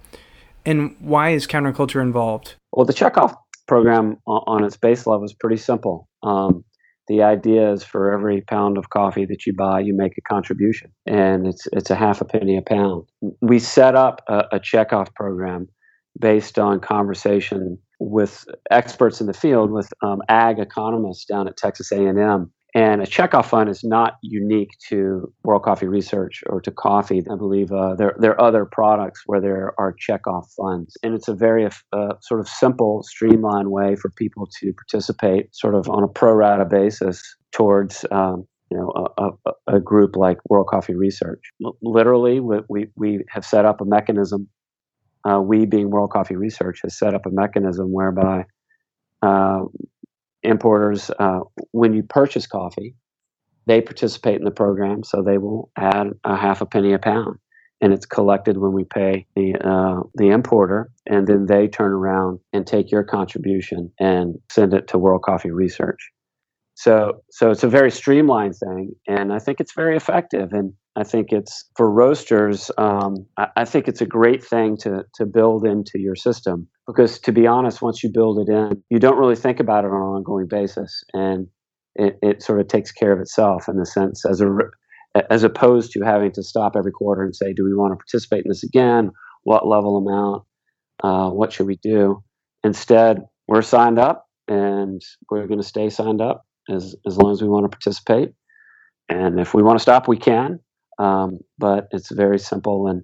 and 0.65 0.95
why 0.99 1.29
is 1.29 1.47
counterculture 1.47 2.01
involved? 2.01 2.55
Well, 2.71 2.85
the 2.85 2.93
checkoff 2.93 3.37
program 3.67 4.17
on 4.25 4.63
its 4.63 4.77
base 4.77 5.07
level 5.07 5.25
is 5.25 5.33
pretty 5.33 5.57
simple. 5.57 6.07
Um, 6.23 6.63
the 7.07 7.21
idea 7.21 7.71
is 7.71 7.83
for 7.83 8.11
every 8.11 8.41
pound 8.41 8.77
of 8.77 8.89
coffee 8.89 9.25
that 9.25 9.45
you 9.45 9.53
buy, 9.53 9.79
you 9.79 9.95
make 9.95 10.17
a 10.17 10.21
contribution, 10.21 10.91
and 11.05 11.47
it's 11.47 11.67
it's 11.73 11.89
a 11.89 11.95
half 11.95 12.21
a 12.21 12.25
penny 12.25 12.57
a 12.57 12.61
pound. 12.61 13.03
We 13.41 13.59
set 13.59 13.95
up 13.95 14.21
a, 14.27 14.45
a 14.53 14.59
checkoff 14.59 15.13
program 15.13 15.67
based 16.19 16.57
on 16.57 16.79
conversation 16.79 17.77
with 17.99 18.45
experts 18.71 19.21
in 19.21 19.27
the 19.27 19.33
field, 19.33 19.71
with 19.71 19.91
um, 20.01 20.21
ag 20.29 20.59
economists 20.59 21.25
down 21.25 21.47
at 21.47 21.57
Texas 21.57 21.91
A&M, 21.91 22.51
and 22.75 23.01
a 23.01 23.05
checkoff 23.05 23.45
fund 23.45 23.69
is 23.69 23.85
not 23.85 24.17
unique 24.21 24.71
to 24.89 25.31
World 25.45 25.63
Coffee 25.63 25.87
Research 25.87 26.43
or 26.47 26.59
to 26.59 26.71
coffee. 26.71 27.23
I 27.31 27.35
believe 27.37 27.71
uh, 27.71 27.95
there, 27.95 28.13
there 28.19 28.31
are 28.31 28.41
other 28.41 28.65
products 28.65 29.21
where 29.25 29.39
there 29.39 29.73
are 29.77 29.95
checkoff 29.95 30.47
funds. 30.57 30.97
And 31.01 31.15
it's 31.15 31.29
a 31.29 31.33
very 31.33 31.65
uh, 31.93 32.15
sort 32.21 32.41
of 32.41 32.49
simple, 32.49 33.01
streamlined 33.03 33.71
way 33.71 33.95
for 33.95 34.11
people 34.17 34.49
to 34.59 34.73
participate 34.73 35.55
sort 35.55 35.73
of 35.73 35.89
on 35.89 36.03
a 36.03 36.09
pro 36.09 36.33
rata 36.33 36.65
basis 36.65 37.23
towards 37.53 38.03
um, 38.11 38.45
you 38.69 38.77
know, 38.77 38.91
a, 39.17 39.23
a, 39.23 39.75
a, 39.77 39.79
group 39.79 40.17
like 40.17 40.37
World 40.49 40.67
Coffee 40.67 40.95
Research. 40.95 41.39
Literally, 41.81 42.41
we, 42.41 42.87
we 42.97 43.23
have 43.29 43.45
set 43.45 43.63
up 43.63 43.79
a 43.79 43.85
mechanism. 43.85 44.49
Uh, 45.23 45.39
we, 45.39 45.65
being 45.65 45.91
World 45.91 46.09
Coffee 46.11 46.35
Research, 46.35 46.79
has 46.83 46.97
set 46.97 47.13
up 47.13 47.25
a 47.25 47.31
mechanism 47.31 47.93
whereby 47.93 48.43
uh, 49.21 49.61
importers, 50.45 51.11
uh, 51.19 51.39
when 51.71 51.93
you 51.93 52.03
purchase 52.03 52.47
coffee, 52.47 52.95
they 53.67 53.81
participate 53.81 54.37
in 54.37 54.45
the 54.45 54.51
program, 54.51 55.03
so 55.03 55.21
they 55.21 55.37
will 55.37 55.71
add 55.77 56.11
a 56.23 56.35
half 56.35 56.61
a 56.61 56.65
penny 56.65 56.93
a 56.93 56.99
pound, 56.99 57.37
and 57.81 57.93
it's 57.93 58.05
collected 58.05 58.57
when 58.57 58.73
we 58.73 58.83
pay 58.83 59.25
the 59.35 59.55
uh, 59.55 60.01
the 60.15 60.29
importer, 60.29 60.91
and 61.07 61.27
then 61.27 61.47
they 61.47 61.67
turn 61.67 61.91
around 61.91 62.39
and 62.53 62.67
take 62.67 62.91
your 62.91 63.03
contribution 63.03 63.91
and 63.99 64.35
send 64.51 64.73
it 64.73 64.87
to 64.89 64.97
World 64.99 65.23
Coffee 65.23 65.51
Research. 65.51 66.11
So, 66.75 67.23
so 67.31 67.51
it's 67.51 67.63
a 67.63 67.69
very 67.69 67.89
streamlined 67.89 68.55
thing, 68.57 68.91
and 69.07 69.31
I 69.31 69.39
think 69.39 69.61
it's 69.61 69.73
very 69.73 69.95
effective. 69.95 70.51
And 70.51 70.73
I 70.97 71.05
think 71.05 71.31
it's 71.31 71.63
for 71.77 71.89
roasters. 71.89 72.69
Um, 72.77 73.25
I, 73.37 73.47
I, 73.55 73.65
think 73.65 73.87
it's 73.87 74.01
a 74.01 74.05
great 74.05 74.43
thing 74.43 74.75
to 74.81 75.05
to 75.15 75.25
build 75.25 75.65
into 75.65 75.99
your 75.99 76.15
system 76.15 76.67
because, 76.85 77.17
to 77.19 77.31
be 77.31 77.47
honest, 77.47 77.81
once 77.81 78.03
you 78.03 78.11
build 78.13 78.39
it 78.39 78.51
in, 78.51 78.83
you 78.89 78.99
don't 78.99 79.17
really 79.17 79.37
think 79.37 79.61
about 79.61 79.85
it 79.85 79.91
on 79.91 79.95
an 79.95 80.15
ongoing 80.17 80.47
basis, 80.49 81.01
and 81.13 81.47
it, 81.95 82.19
it 82.21 82.43
sort 82.43 82.59
of 82.59 82.67
takes 82.67 82.91
care 82.91 83.13
of 83.13 83.21
itself 83.21 83.69
in 83.69 83.77
the 83.77 83.85
sense 83.85 84.25
as 84.25 84.41
a 84.41 84.49
as 85.29 85.43
opposed 85.43 85.93
to 85.93 86.01
having 86.01 86.33
to 86.33 86.43
stop 86.43 86.75
every 86.77 86.91
quarter 86.91 87.23
and 87.23 87.33
say, 87.33 87.53
do 87.53 87.63
we 87.63 87.73
want 87.73 87.93
to 87.93 87.95
participate 87.95 88.43
in 88.43 88.49
this 88.49 88.63
again? 88.63 89.11
What 89.43 89.65
level 89.65 89.95
amount? 89.95 90.43
Uh, 91.01 91.29
what 91.29 91.53
should 91.53 91.67
we 91.67 91.77
do? 91.77 92.21
Instead, 92.65 93.21
we're 93.47 93.61
signed 93.61 93.97
up, 93.97 94.27
and 94.49 95.01
we're 95.31 95.47
going 95.47 95.61
to 95.61 95.65
stay 95.65 95.89
signed 95.89 96.19
up 96.19 96.43
as 96.69 96.95
as 97.05 97.17
long 97.17 97.31
as 97.31 97.41
we 97.41 97.47
want 97.47 97.65
to 97.65 97.69
participate. 97.69 98.33
And 99.09 99.39
if 99.39 99.53
we 99.53 99.63
want 99.63 99.77
to 99.77 99.83
stop, 99.83 100.07
we 100.07 100.17
can. 100.17 100.59
Um, 100.97 101.39
but 101.57 101.87
it's 101.91 102.11
very 102.11 102.39
simple 102.39 102.87
and 102.87 103.03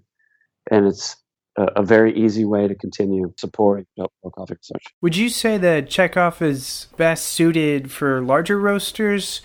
and 0.70 0.88
it's 0.88 1.18
a, 1.58 1.64
a, 1.78 1.84
very 1.84 2.16
easy 2.16 2.46
way 2.46 2.68
to 2.68 2.76
continue 2.76 3.34
supporting 3.38 3.86
Coffee 3.98 4.54
Research. 4.54 4.84
Would 5.02 5.18
you 5.18 5.28
say 5.28 5.58
that 5.58 5.88
checkoff 5.88 6.42
is 6.42 6.88
best 6.96 7.26
suited 7.26 7.92
for 7.92 8.22
larger 8.22 8.60
roasters? 8.60 9.42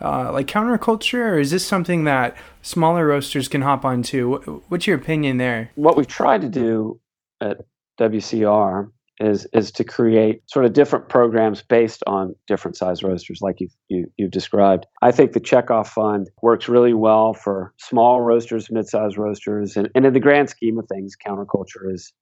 Uh, 0.00 0.30
like 0.30 0.46
counterculture, 0.46 1.32
or 1.32 1.38
is 1.40 1.50
this 1.50 1.66
something 1.66 2.04
that 2.04 2.36
smaller 2.62 3.04
roasters 3.04 3.48
can 3.48 3.62
hop 3.62 3.84
onto? 3.84 4.62
What's 4.68 4.86
your 4.86 4.96
opinion 4.96 5.38
there? 5.38 5.72
What 5.74 5.96
we've 5.96 6.06
tried 6.06 6.42
to 6.42 6.48
do 6.48 7.00
at 7.40 7.62
WCR 7.98 8.92
is 9.20 9.46
is 9.52 9.72
to 9.72 9.84
create 9.84 10.42
sort 10.46 10.64
of 10.64 10.72
different 10.72 11.08
programs 11.08 11.62
based 11.62 12.02
on 12.06 12.34
different 12.46 12.76
size 12.76 13.02
roasters, 13.02 13.40
like 13.42 13.60
you've 13.60 13.74
you, 13.88 14.06
you 14.16 14.26
have 14.26 14.32
described. 14.32 14.86
I 15.02 15.12
think 15.12 15.32
the 15.32 15.40
checkoff 15.40 15.88
fund 15.88 16.28
works 16.42 16.68
really 16.68 16.94
well 16.94 17.34
for 17.34 17.74
small 17.78 18.20
roasters, 18.20 18.70
mid-sized 18.70 19.18
roasters, 19.18 19.76
and, 19.76 19.88
and 19.94 20.06
in 20.06 20.12
the 20.12 20.20
grand 20.20 20.50
scheme 20.50 20.78
of 20.78 20.86
things, 20.88 21.16
counterculture 21.16 21.92
is 21.92 22.12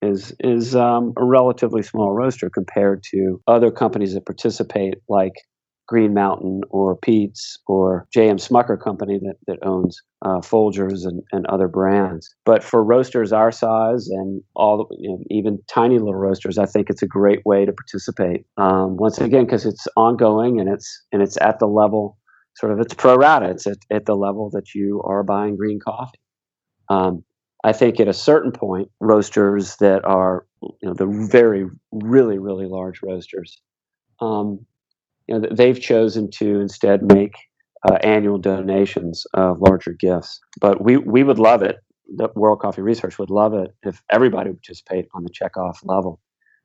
is 0.00 0.34
is 0.40 0.74
um, 0.74 1.12
a 1.16 1.24
relatively 1.24 1.82
small 1.82 2.12
roaster 2.12 2.50
compared 2.50 3.02
to 3.10 3.40
other 3.46 3.70
companies 3.70 4.14
that 4.14 4.26
participate, 4.26 4.94
like 5.08 5.34
Green 5.88 6.12
Mountain 6.12 6.60
or 6.70 6.96
Peet's 6.96 7.58
or 7.66 8.06
J.M. 8.12 8.36
Smucker 8.36 8.78
Company 8.80 9.18
that, 9.22 9.36
that 9.46 9.58
owns 9.66 10.00
uh, 10.22 10.38
Folgers 10.38 11.06
and, 11.06 11.22
and 11.32 11.46
other 11.46 11.66
brands. 11.66 12.28
But 12.44 12.62
for 12.62 12.84
roasters 12.84 13.32
our 13.32 13.50
size 13.50 14.06
and 14.08 14.42
all 14.54 14.86
you 14.98 15.08
know, 15.08 15.18
even 15.30 15.58
tiny 15.66 15.98
little 15.98 16.14
roasters, 16.14 16.58
I 16.58 16.66
think 16.66 16.90
it's 16.90 17.02
a 17.02 17.06
great 17.06 17.44
way 17.46 17.64
to 17.64 17.72
participate. 17.72 18.44
Um, 18.58 18.96
once 18.96 19.18
again, 19.18 19.46
because 19.46 19.64
it's 19.64 19.88
ongoing 19.96 20.60
and 20.60 20.68
it's 20.68 21.04
and 21.10 21.22
it's 21.22 21.38
at 21.40 21.58
the 21.58 21.66
level, 21.66 22.18
sort 22.54 22.72
of 22.72 22.80
it's 22.80 22.94
pro 22.94 23.16
rata. 23.16 23.48
It's 23.48 23.66
at, 23.66 23.78
at 23.90 24.04
the 24.04 24.14
level 24.14 24.50
that 24.52 24.74
you 24.74 25.02
are 25.06 25.22
buying 25.22 25.56
green 25.56 25.80
coffee. 25.80 26.20
Um, 26.90 27.24
I 27.64 27.72
think 27.72 27.98
at 27.98 28.08
a 28.08 28.14
certain 28.14 28.52
point, 28.52 28.88
roasters 29.00 29.76
that 29.76 30.04
are 30.04 30.46
you 30.62 30.88
know 30.88 30.94
the 30.94 31.28
very 31.30 31.64
really 31.92 32.38
really 32.38 32.66
large 32.66 33.00
roasters. 33.02 33.58
Um, 34.20 34.66
you 35.28 35.38
know, 35.38 35.48
they've 35.50 35.80
chosen 35.80 36.30
to 36.32 36.60
instead 36.60 37.02
make 37.02 37.34
uh, 37.88 37.94
annual 38.02 38.38
donations 38.38 39.26
of 39.34 39.60
larger 39.60 39.92
gifts. 39.92 40.40
But 40.60 40.82
we, 40.82 40.96
we 40.96 41.22
would 41.22 41.38
love 41.38 41.62
it. 41.62 41.76
The 42.16 42.28
World 42.34 42.60
Coffee 42.60 42.82
Research 42.82 43.18
would 43.18 43.30
love 43.30 43.54
it 43.54 43.74
if 43.82 44.02
everybody 44.10 44.50
would 44.50 44.62
participate 44.62 45.08
on 45.14 45.24
the 45.24 45.30
checkoff 45.30 45.78
level 45.84 46.20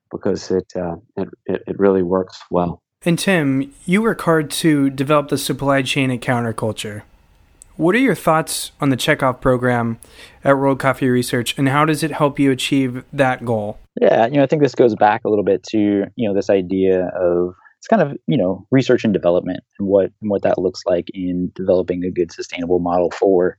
because 0.09 0.49
it, 0.51 0.71
uh, 0.75 0.95
it, 1.17 1.27
it 1.45 1.77
really 1.77 2.03
works 2.03 2.39
well. 2.49 2.81
And 3.05 3.19
Tim, 3.19 3.73
you 3.85 4.01
work 4.01 4.21
hard 4.21 4.49
to 4.51 4.89
develop 4.89 5.27
the 5.27 5.37
supply 5.37 5.81
chain 5.81 6.09
at 6.09 6.21
Counterculture. 6.21 7.01
What 7.75 7.95
are 7.95 7.99
your 7.99 8.15
thoughts 8.15 8.71
on 8.79 8.89
the 8.89 8.95
checkoff 8.95 9.41
program 9.41 9.99
at 10.43 10.53
World 10.57 10.79
Coffee 10.79 11.09
Research, 11.09 11.57
and 11.57 11.67
how 11.67 11.85
does 11.85 12.03
it 12.03 12.11
help 12.11 12.37
you 12.37 12.51
achieve 12.51 13.03
that 13.11 13.43
goal? 13.43 13.79
Yeah, 13.99 14.27
you 14.27 14.33
know, 14.33 14.43
I 14.43 14.45
think 14.45 14.61
this 14.61 14.75
goes 14.75 14.95
back 14.95 15.21
a 15.25 15.29
little 15.29 15.43
bit 15.43 15.63
to 15.69 16.05
you 16.15 16.29
know 16.29 16.35
this 16.35 16.51
idea 16.51 17.07
of 17.07 17.55
it's 17.83 17.87
kind 17.89 18.01
of 18.01 18.17
you 18.27 18.37
know 18.37 18.65
research 18.71 19.03
and 19.03 19.13
development 19.13 19.59
and 19.77 19.89
what 19.89 20.09
and 20.21 20.31
what 20.31 20.41
that 20.43 20.57
looks 20.57 20.83
like 20.85 21.09
in 21.13 21.51
developing 21.53 22.05
a 22.05 22.11
good 22.11 22.31
sustainable 22.31 22.79
model 22.79 23.11
for 23.11 23.57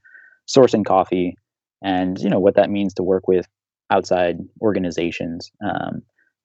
sourcing 0.49 0.83
coffee 0.83 1.37
and 1.83 2.19
you 2.21 2.31
know 2.31 2.41
what 2.41 2.55
that 2.55 2.71
means 2.71 2.95
to 2.95 3.03
work 3.03 3.29
with 3.29 3.47
outside 3.91 4.39
organizations. 4.63 5.53
Um, 5.63 6.01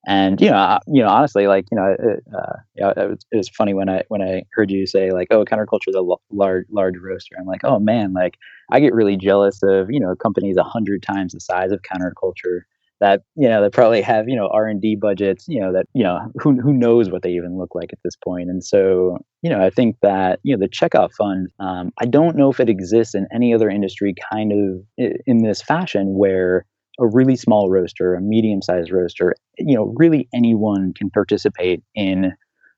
and 0.05 0.41
you 0.41 0.49
know 0.49 0.79
you 0.87 1.01
know 1.01 1.07
honestly 1.07 1.47
like 1.47 1.67
you 1.71 1.77
know 1.77 1.95
uh, 2.37 2.57
yeah, 2.75 2.91
it, 2.97 3.09
was, 3.09 3.25
it 3.31 3.37
was 3.37 3.49
funny 3.49 3.73
when 3.73 3.89
i 3.89 4.01
when 4.07 4.21
i 4.21 4.43
heard 4.53 4.71
you 4.71 4.87
say 4.87 5.11
like 5.11 5.27
oh 5.29 5.43
counterculture 5.43 5.87
is 5.87 5.95
a 5.95 6.15
large 6.31 6.65
large 6.69 6.95
roaster. 7.01 7.35
I'm 7.39 7.45
like 7.45 7.65
oh 7.65 7.79
man 7.79 8.13
like 8.13 8.37
i 8.71 8.79
get 8.79 8.93
really 8.93 9.17
jealous 9.17 9.61
of 9.63 9.89
you 9.89 9.99
know 9.99 10.15
companies 10.15 10.57
a 10.57 10.63
hundred 10.63 11.03
times 11.03 11.33
the 11.33 11.39
size 11.41 11.71
of 11.71 11.81
counterculture 11.81 12.61
that 12.99 13.21
you 13.35 13.47
know 13.47 13.61
they 13.61 13.69
probably 13.69 14.01
have 14.01 14.27
you 14.27 14.35
know 14.35 14.49
r&d 14.53 14.95
budgets 14.95 15.45
you 15.47 15.59
know 15.59 15.71
that 15.73 15.85
you 15.93 16.03
know 16.03 16.19
who, 16.35 16.59
who 16.59 16.73
knows 16.73 17.09
what 17.09 17.21
they 17.21 17.31
even 17.31 17.57
look 17.57 17.73
like 17.75 17.91
at 17.93 17.99
this 18.03 18.15
point. 18.23 18.49
And 18.49 18.63
so 18.63 19.17
you 19.41 19.49
know 19.49 19.63
i 19.63 19.69
think 19.69 19.97
that 20.01 20.39
you 20.43 20.55
know 20.55 20.59
the 20.59 20.69
checkoff 20.69 21.13
fund 21.13 21.47
um, 21.59 21.91
i 21.99 22.05
don't 22.05 22.35
know 22.35 22.49
if 22.51 22.59
it 22.59 22.69
exists 22.69 23.15
in 23.15 23.27
any 23.33 23.53
other 23.53 23.69
industry 23.69 24.13
kind 24.31 24.51
of 24.51 25.07
in 25.25 25.43
this 25.43 25.61
fashion 25.61 26.17
where 26.17 26.65
a 26.99 27.07
really 27.07 27.35
small 27.35 27.69
roaster 27.69 28.15
a 28.15 28.21
medium 28.21 28.61
sized 28.61 28.91
roaster 28.91 29.33
you 29.57 29.75
know 29.75 29.93
really 29.97 30.27
anyone 30.33 30.93
can 30.93 31.09
participate 31.09 31.81
in 31.95 32.33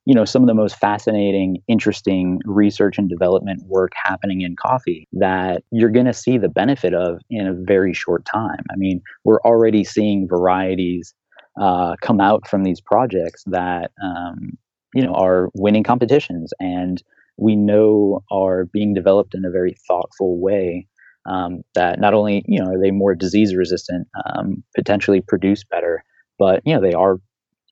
you 0.06 0.16
know 0.16 0.26
some 0.26 0.42
of 0.42 0.48
the 0.48 0.54
most 0.54 0.76
fascinating 0.78 1.58
interesting 1.68 2.40
research 2.46 2.98
and 2.98 3.10
development 3.10 3.62
work 3.68 3.92
happening 3.96 4.42
in 4.42 4.56
coffee 4.56 5.08
that 5.14 5.64
you're 5.72 5.92
going 5.92 6.06
to 6.06 6.14
see 6.14 6.38
the 6.38 6.50
benefit 6.50 6.94
of 6.94 7.20
in 7.30 7.48
a 7.48 7.54
very 7.54 7.94
short 7.94 8.26
time. 8.26 8.64
I 8.72 8.76
mean 8.76 9.02
we're 9.24 9.42
already 9.42 9.84
seeing 9.84 10.28
varieties 10.28 11.14
uh, 11.60 11.96
come 12.02 12.22
out 12.22 12.48
from 12.48 12.64
these 12.64 12.82
projects 12.82 13.44
that 13.48 13.92
um, 14.04 14.58
you 14.94 15.04
know 15.04 15.14
are 15.14 15.50
winning 15.54 15.84
competitions 15.84 16.52
and 16.60 17.04
we 17.38 17.56
know 17.56 18.24
are 18.32 18.66
being 18.66 18.94
developed 18.94 19.34
in 19.34 19.46
a 19.46 19.52
very 19.52 19.76
thoughtful 19.88 20.40
way 20.40 20.88
um, 21.26 21.62
that 21.76 22.00
not 22.00 22.14
only 22.14 22.44
you 22.48 22.60
know 22.60 22.72
are 22.72 22.82
they 22.82 22.92
more 22.92 23.16
disease 23.16 23.56
resistant 23.56 24.08
um, 24.26 24.64
potentially 24.76 25.22
produce 25.22 25.64
better 25.64 26.04
but 26.40 26.62
you 26.66 26.74
know 26.74 26.82
they 26.82 26.94
are 26.94 27.18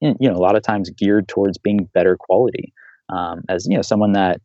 you 0.02 0.16
know 0.22 0.36
a 0.36 0.40
lot 0.40 0.56
of 0.56 0.64
times 0.64 0.90
geared 0.92 1.28
towards 1.28 1.58
being 1.58 1.90
better 1.94 2.18
quality 2.20 2.74
um, 3.10 3.42
as 3.50 3.66
you 3.68 3.76
know 3.76 3.82
someone 3.82 4.14
that 4.14 4.42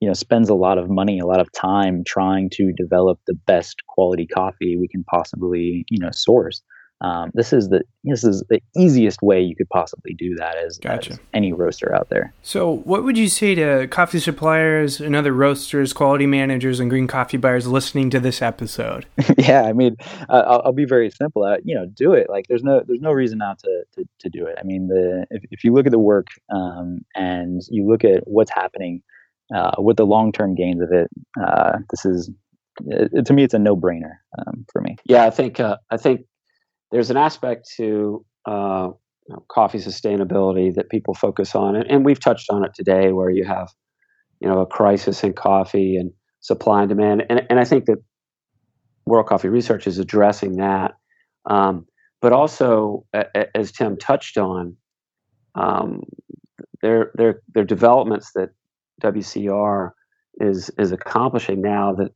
you 0.00 0.08
know 0.08 0.14
spends 0.14 0.48
a 0.48 0.54
lot 0.54 0.78
of 0.78 0.90
money 0.90 1.18
a 1.18 1.26
lot 1.26 1.40
of 1.40 1.50
time 1.52 2.02
trying 2.06 2.50
to 2.50 2.72
develop 2.72 3.18
the 3.26 3.34
best 3.46 3.82
quality 3.88 4.26
coffee 4.26 4.76
we 4.76 4.88
can 4.88 5.04
possibly 5.04 5.84
you 5.90 5.98
know 5.98 6.10
source 6.12 6.62
um, 7.00 7.30
this 7.34 7.52
is 7.52 7.68
the 7.68 7.82
this 8.04 8.24
is 8.24 8.44
the 8.48 8.60
easiest 8.76 9.20
way 9.20 9.40
you 9.40 9.56
could 9.56 9.68
possibly 9.68 10.14
do 10.14 10.34
that 10.36 10.56
as, 10.56 10.78
gotcha. 10.78 11.12
as, 11.12 11.20
any 11.32 11.52
roaster 11.52 11.94
out 11.94 12.08
there. 12.08 12.32
So, 12.42 12.70
what 12.70 13.02
would 13.02 13.18
you 13.18 13.28
say 13.28 13.54
to 13.56 13.86
coffee 13.88 14.20
suppliers 14.20 15.00
and 15.00 15.16
other 15.16 15.32
roasters, 15.32 15.92
quality 15.92 16.26
managers, 16.26 16.80
and 16.80 16.88
green 16.88 17.06
coffee 17.06 17.36
buyers 17.36 17.66
listening 17.66 18.10
to 18.10 18.20
this 18.20 18.40
episode? 18.40 19.06
yeah, 19.38 19.62
I 19.62 19.72
mean, 19.72 19.96
uh, 20.28 20.44
I'll, 20.46 20.62
I'll, 20.66 20.72
be 20.72 20.84
very 20.84 21.10
simple. 21.10 21.42
Uh, 21.42 21.56
you 21.64 21.74
know, 21.74 21.86
do 21.86 22.12
it. 22.12 22.30
Like, 22.30 22.46
there's 22.48 22.62
no 22.62 22.82
there's 22.86 23.00
no 23.00 23.12
reason 23.12 23.38
not 23.38 23.58
to 23.60 23.84
to, 23.96 24.04
to 24.20 24.30
do 24.30 24.46
it. 24.46 24.56
I 24.58 24.62
mean, 24.62 24.88
the 24.88 25.26
if, 25.30 25.42
if 25.50 25.64
you 25.64 25.72
look 25.74 25.86
at 25.86 25.92
the 25.92 25.98
work 25.98 26.28
um, 26.54 27.04
and 27.14 27.60
you 27.70 27.86
look 27.86 28.04
at 28.04 28.26
what's 28.26 28.52
happening 28.52 29.02
uh, 29.54 29.72
with 29.78 29.96
the 29.96 30.06
long 30.06 30.32
term 30.32 30.54
gains 30.54 30.80
of 30.80 30.92
it, 30.92 31.08
uh, 31.42 31.78
this 31.90 32.04
is 32.06 32.30
it, 32.86 33.26
to 33.26 33.32
me, 33.32 33.42
it's 33.42 33.54
a 33.54 33.58
no 33.58 33.76
brainer 33.76 34.16
um, 34.38 34.64
for 34.72 34.80
me. 34.80 34.96
Yeah, 35.04 35.26
I 35.26 35.30
think 35.30 35.60
uh, 35.60 35.76
I 35.90 35.96
think 35.96 36.26
there's 36.94 37.10
an 37.10 37.16
aspect 37.16 37.68
to 37.76 38.24
uh, 38.46 38.88
you 39.26 39.34
know, 39.34 39.44
coffee 39.48 39.78
sustainability 39.78 40.72
that 40.76 40.88
people 40.90 41.12
focus 41.12 41.56
on, 41.56 41.74
and, 41.74 41.90
and, 41.90 42.04
we've 42.04 42.20
touched 42.20 42.48
on 42.50 42.64
it 42.64 42.70
today, 42.72 43.10
where 43.10 43.30
you 43.30 43.44
have 43.44 43.68
you 44.40 44.48
know 44.48 44.60
a 44.60 44.66
crisis 44.66 45.24
in 45.24 45.32
coffee 45.32 45.96
and 45.96 46.12
supply 46.38 46.82
and 46.82 46.88
demand, 46.88 47.24
and, 47.28 47.42
and 47.50 47.58
I 47.58 47.64
think 47.64 47.86
that 47.86 47.98
World 49.06 49.26
Coffee 49.26 49.48
Research 49.48 49.88
is 49.88 49.98
addressing 49.98 50.56
that, 50.58 50.92
um, 51.46 51.84
but 52.22 52.32
also 52.32 53.04
as 53.56 53.72
Tim 53.72 53.96
touched 53.96 54.38
on, 54.38 54.76
um, 55.56 56.02
there 56.80 57.10
there 57.16 57.42
there 57.52 57.64
are 57.64 57.66
developments 57.66 58.30
that 58.36 58.50
WCR 59.02 59.90
is 60.36 60.70
is 60.78 60.92
accomplishing 60.92 61.60
now 61.60 61.92
that 61.94 62.12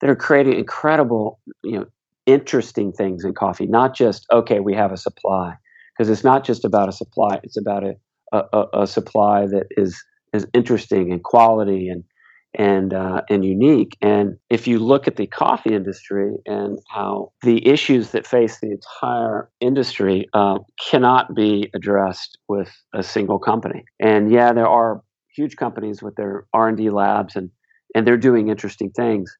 they're 0.00 0.16
creating 0.16 0.58
incredible 0.58 1.38
you 1.62 1.78
know 1.78 1.86
interesting 2.26 2.92
things 2.92 3.24
in 3.24 3.34
coffee, 3.34 3.66
not 3.66 3.94
just, 3.94 4.26
okay, 4.32 4.60
we 4.60 4.74
have 4.74 4.92
a 4.92 4.96
supply. 4.96 5.54
Because 5.96 6.10
it's 6.10 6.24
not 6.24 6.44
just 6.44 6.64
about 6.64 6.88
a 6.88 6.92
supply, 6.92 7.40
it's 7.42 7.56
about 7.56 7.82
a, 7.84 7.94
a, 8.52 8.82
a 8.82 8.86
supply 8.86 9.46
that 9.46 9.66
is, 9.70 10.02
is 10.34 10.46
interesting 10.52 11.10
and 11.10 11.22
quality 11.22 11.88
and, 11.88 12.04
and, 12.52 12.92
uh, 12.92 13.22
and 13.30 13.44
unique. 13.44 13.96
And 14.02 14.36
if 14.50 14.66
you 14.66 14.78
look 14.78 15.08
at 15.08 15.16
the 15.16 15.26
coffee 15.26 15.74
industry 15.74 16.34
and 16.44 16.78
how 16.90 17.32
the 17.42 17.66
issues 17.66 18.10
that 18.10 18.26
face 18.26 18.60
the 18.60 18.72
entire 18.72 19.48
industry 19.60 20.28
uh, 20.34 20.58
cannot 20.90 21.34
be 21.34 21.70
addressed 21.74 22.36
with 22.48 22.70
a 22.94 23.02
single 23.02 23.38
company. 23.38 23.84
And 23.98 24.30
yeah, 24.30 24.52
there 24.52 24.68
are 24.68 25.02
huge 25.34 25.56
companies 25.56 26.02
with 26.02 26.16
their 26.16 26.46
R&D 26.52 26.90
labs 26.90 27.36
and, 27.36 27.50
and 27.94 28.06
they're 28.06 28.16
doing 28.18 28.48
interesting 28.48 28.90
things. 28.90 29.34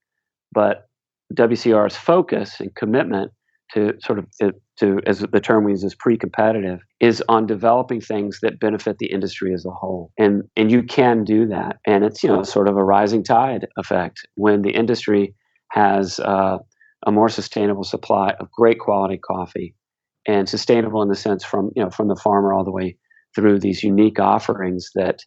But 0.53 0.87
WCR's 1.35 1.97
focus 1.97 2.61
and 2.61 2.75
commitment 2.75 3.33
to 3.75 3.95
sort 4.01 4.19
of 4.19 4.27
to, 4.79 5.01
as 5.07 5.21
the 5.21 5.41
term 5.41 5.65
we 5.65 5.73
use 5.73 5.83
is 5.83 5.95
pre-competitive 5.95 6.81
is 7.01 7.23
on 7.29 7.47
developing 7.47 8.01
things 8.01 8.39
that 8.43 8.61
benefit 8.61 8.99
the 8.99 9.11
industry 9.11 9.53
as 9.55 9.65
a 9.65 9.71
whole. 9.71 10.13
And 10.19 10.45
and 10.57 10.71
you 10.71 10.83
can 10.83 11.25
do 11.25 11.47
that. 11.49 11.79
And 11.87 12.05
it's 12.05 12.23
you 12.23 12.29
know 12.29 12.43
sort 12.43 12.69
of 12.69 12.77
a 12.77 12.85
rising 12.85 13.25
tide 13.25 13.67
effect 13.77 14.21
when 14.35 14.63
the 14.63 14.71
industry 14.71 15.35
has 15.73 16.21
uh, 16.21 16.59
a 17.07 17.13
more 17.13 17.29
sustainable 17.29 17.85
supply 17.85 18.35
of 18.39 18.51
great 18.53 18.79
quality 18.79 19.19
coffee 19.19 19.75
and 20.29 20.49
sustainable 20.49 21.03
in 21.03 21.09
the 21.09 21.17
sense 21.17 21.45
from 21.45 21.71
you 21.75 21.83
know 21.83 21.91
from 21.91 22.09
the 22.09 22.17
farmer 22.17 22.53
all 22.53 22.65
the 22.65 22.71
way 22.71 22.97
through 23.35 23.59
these 23.59 23.83
unique 23.83 24.21
offerings 24.21 24.91
that 24.95 25.21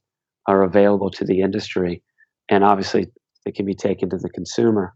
are 0.47 0.63
available 0.63 1.11
to 1.11 1.25
the 1.25 1.41
industry. 1.41 2.01
And 2.49 2.63
obviously 2.63 3.07
that 3.45 3.55
can 3.55 3.65
be 3.65 3.73
taken 3.73 4.09
to 4.09 4.17
the 4.17 4.29
consumer. 4.29 4.93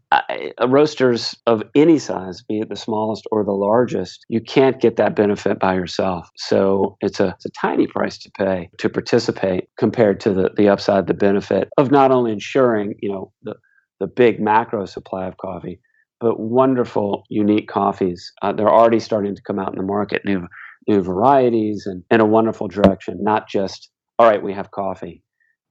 roasters 0.66 1.34
of 1.46 1.62
any 1.74 1.98
size, 1.98 2.42
be 2.42 2.60
it 2.60 2.68
the 2.68 2.76
smallest 2.76 3.26
or 3.30 3.44
the 3.44 3.52
largest, 3.52 4.24
you 4.28 4.40
can't 4.40 4.80
get 4.80 4.96
that 4.96 5.16
benefit 5.16 5.58
by 5.58 5.74
yourself. 5.74 6.28
So 6.36 6.96
it's 7.00 7.20
a, 7.20 7.28
it's 7.28 7.46
a 7.46 7.50
tiny 7.50 7.86
price 7.86 8.18
to 8.18 8.30
pay 8.30 8.70
to 8.78 8.88
participate 8.88 9.68
compared 9.78 10.20
to 10.20 10.32
the, 10.32 10.50
the 10.56 10.68
upside, 10.68 11.06
the 11.06 11.14
benefit 11.14 11.68
of 11.78 11.90
not 11.90 12.10
only 12.10 12.32
ensuring, 12.32 12.94
you 13.00 13.10
know, 13.10 13.32
the, 13.42 13.54
the 14.00 14.06
big 14.06 14.40
macro 14.40 14.86
supply 14.86 15.26
of 15.26 15.36
coffee, 15.38 15.80
but 16.20 16.40
wonderful, 16.40 17.24
unique 17.28 17.68
coffees. 17.68 18.32
Uh, 18.42 18.52
they're 18.52 18.72
already 18.72 19.00
starting 19.00 19.34
to 19.34 19.42
come 19.42 19.58
out 19.58 19.72
in 19.72 19.78
the 19.78 19.84
market, 19.84 20.24
new 20.24 20.46
new 20.86 21.02
varieties 21.02 21.86
and 21.86 22.02
in 22.10 22.20
a 22.20 22.26
wonderful 22.26 22.68
direction, 22.68 23.16
not 23.22 23.48
just, 23.48 23.90
all 24.18 24.28
right, 24.28 24.42
we 24.42 24.52
have 24.52 24.70
coffee. 24.70 25.22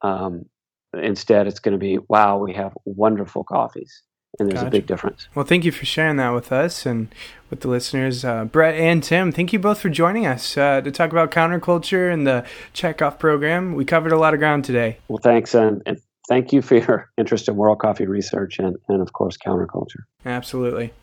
Um, 0.01 0.45
instead, 0.93 1.47
it's 1.47 1.59
going 1.59 1.73
to 1.73 1.77
be, 1.77 1.97
wow, 2.07 2.37
we 2.37 2.53
have 2.53 2.73
wonderful 2.85 3.43
coffees. 3.43 4.01
And 4.39 4.49
there's 4.49 4.61
Gotcha. 4.61 4.67
a 4.67 4.71
big 4.71 4.87
difference. 4.87 5.27
Well, 5.35 5.45
thank 5.45 5.63
you 5.63 5.71
for 5.71 5.85
sharing 5.85 6.15
that 6.17 6.31
with 6.31 6.51
us 6.51 6.87
and 6.87 7.13
with 7.51 7.59
the 7.61 7.67
listeners. 7.67 8.25
Uh, 8.25 8.45
Brett 8.45 8.73
and 8.73 9.03
Tim, 9.03 9.31
thank 9.31 9.53
you 9.53 9.59
both 9.59 9.79
for 9.79 9.89
joining 9.89 10.25
us 10.25 10.57
uh, 10.57 10.81
to 10.81 10.91
talk 10.91 11.11
about 11.11 11.29
counterculture 11.29 12.11
and 12.11 12.25
the 12.25 12.43
checkoff 12.73 13.19
program. 13.19 13.75
We 13.75 13.85
covered 13.85 14.11
a 14.11 14.17
lot 14.17 14.33
of 14.33 14.39
ground 14.39 14.65
today. 14.65 14.97
Well, 15.07 15.19
thanks. 15.19 15.53
And, 15.53 15.83
and 15.85 16.01
thank 16.27 16.51
you 16.51 16.63
for 16.63 16.77
your 16.77 17.11
interest 17.17 17.47
in 17.47 17.55
world 17.55 17.77
coffee 17.77 18.07
research 18.07 18.57
and, 18.57 18.75
and 18.89 19.03
of 19.03 19.13
course, 19.13 19.37
counterculture. 19.37 20.05
Absolutely. 20.25 20.93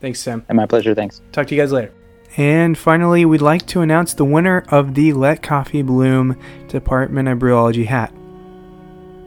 Thanks, 0.00 0.24
Tim. 0.24 0.46
And 0.48 0.56
my 0.56 0.64
pleasure. 0.64 0.94
Thanks. 0.94 1.20
Talk 1.32 1.46
to 1.48 1.54
you 1.54 1.60
guys 1.60 1.72
later. 1.72 1.92
And 2.38 2.78
finally, 2.78 3.26
we'd 3.26 3.42
like 3.42 3.66
to 3.66 3.82
announce 3.82 4.14
the 4.14 4.24
winner 4.24 4.64
of 4.68 4.94
the 4.94 5.12
Let 5.12 5.42
Coffee 5.42 5.82
Bloom 5.82 6.38
Department 6.68 7.28
of 7.28 7.38
Brewology 7.38 7.84
hat. 7.86 8.14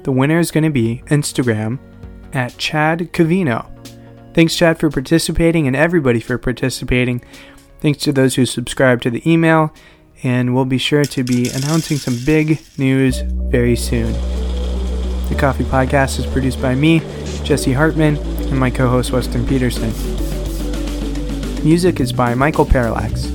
The 0.04 0.12
winner 0.12 0.40
is 0.40 0.52
going 0.52 0.64
to 0.64 0.72
be 0.72 1.04
Instagram 1.08 1.80
at 2.34 2.58
Chad 2.58 3.12
Cavino. 3.14 3.68
Thanks, 4.34 4.56
Chad, 4.56 4.80
for 4.80 4.90
participating 4.90 5.68
and 5.68 5.76
everybody 5.76 6.20
for 6.20 6.38
participating. 6.38 7.24
Thanks 7.82 8.00
to 8.04 8.12
those 8.12 8.36
who 8.36 8.46
subscribe 8.46 9.02
to 9.02 9.10
the 9.10 9.30
email, 9.30 9.74
and 10.24 10.56
we'll 10.56 10.66
be 10.66 10.78
sure 10.78 11.04
to 11.04 11.24
be 11.24 11.50
announcing 11.50 11.98
some 11.98 12.18
big 12.26 12.62
news 12.78 13.22
very 13.22 13.76
soon. 13.76 14.14
The 15.30 15.36
Coffee 15.38 15.64
Podcast 15.64 16.20
is 16.20 16.26
produced 16.26 16.62
by 16.62 16.76
me, 16.76 17.00
Jesse 17.44 17.74
Hartman, 17.74 18.18
and 18.18 18.58
my 18.60 18.70
co 18.70 18.88
host, 18.90 19.12
Weston 19.12 19.46
Peterson. 19.48 19.92
Music 21.64 22.00
is 22.00 22.12
by 22.12 22.34
Michael 22.34 22.66
Parallax. 22.66 23.28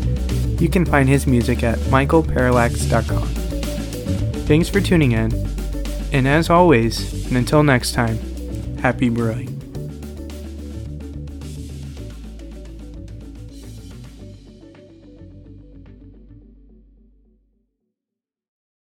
You 0.60 0.68
can 0.68 0.84
find 0.84 1.08
his 1.08 1.26
music 1.26 1.62
at 1.62 1.78
michaelparallax.com. 1.78 3.28
Thanks 4.46 4.68
for 4.68 4.80
tuning 4.80 5.12
in, 5.12 5.30
and 6.16 6.26
as 6.26 6.48
always, 6.48 7.26
and 7.26 7.36
until 7.36 7.62
next 7.62 7.92
time, 7.92 8.18
happy 8.78 9.10
brewing. 9.10 9.55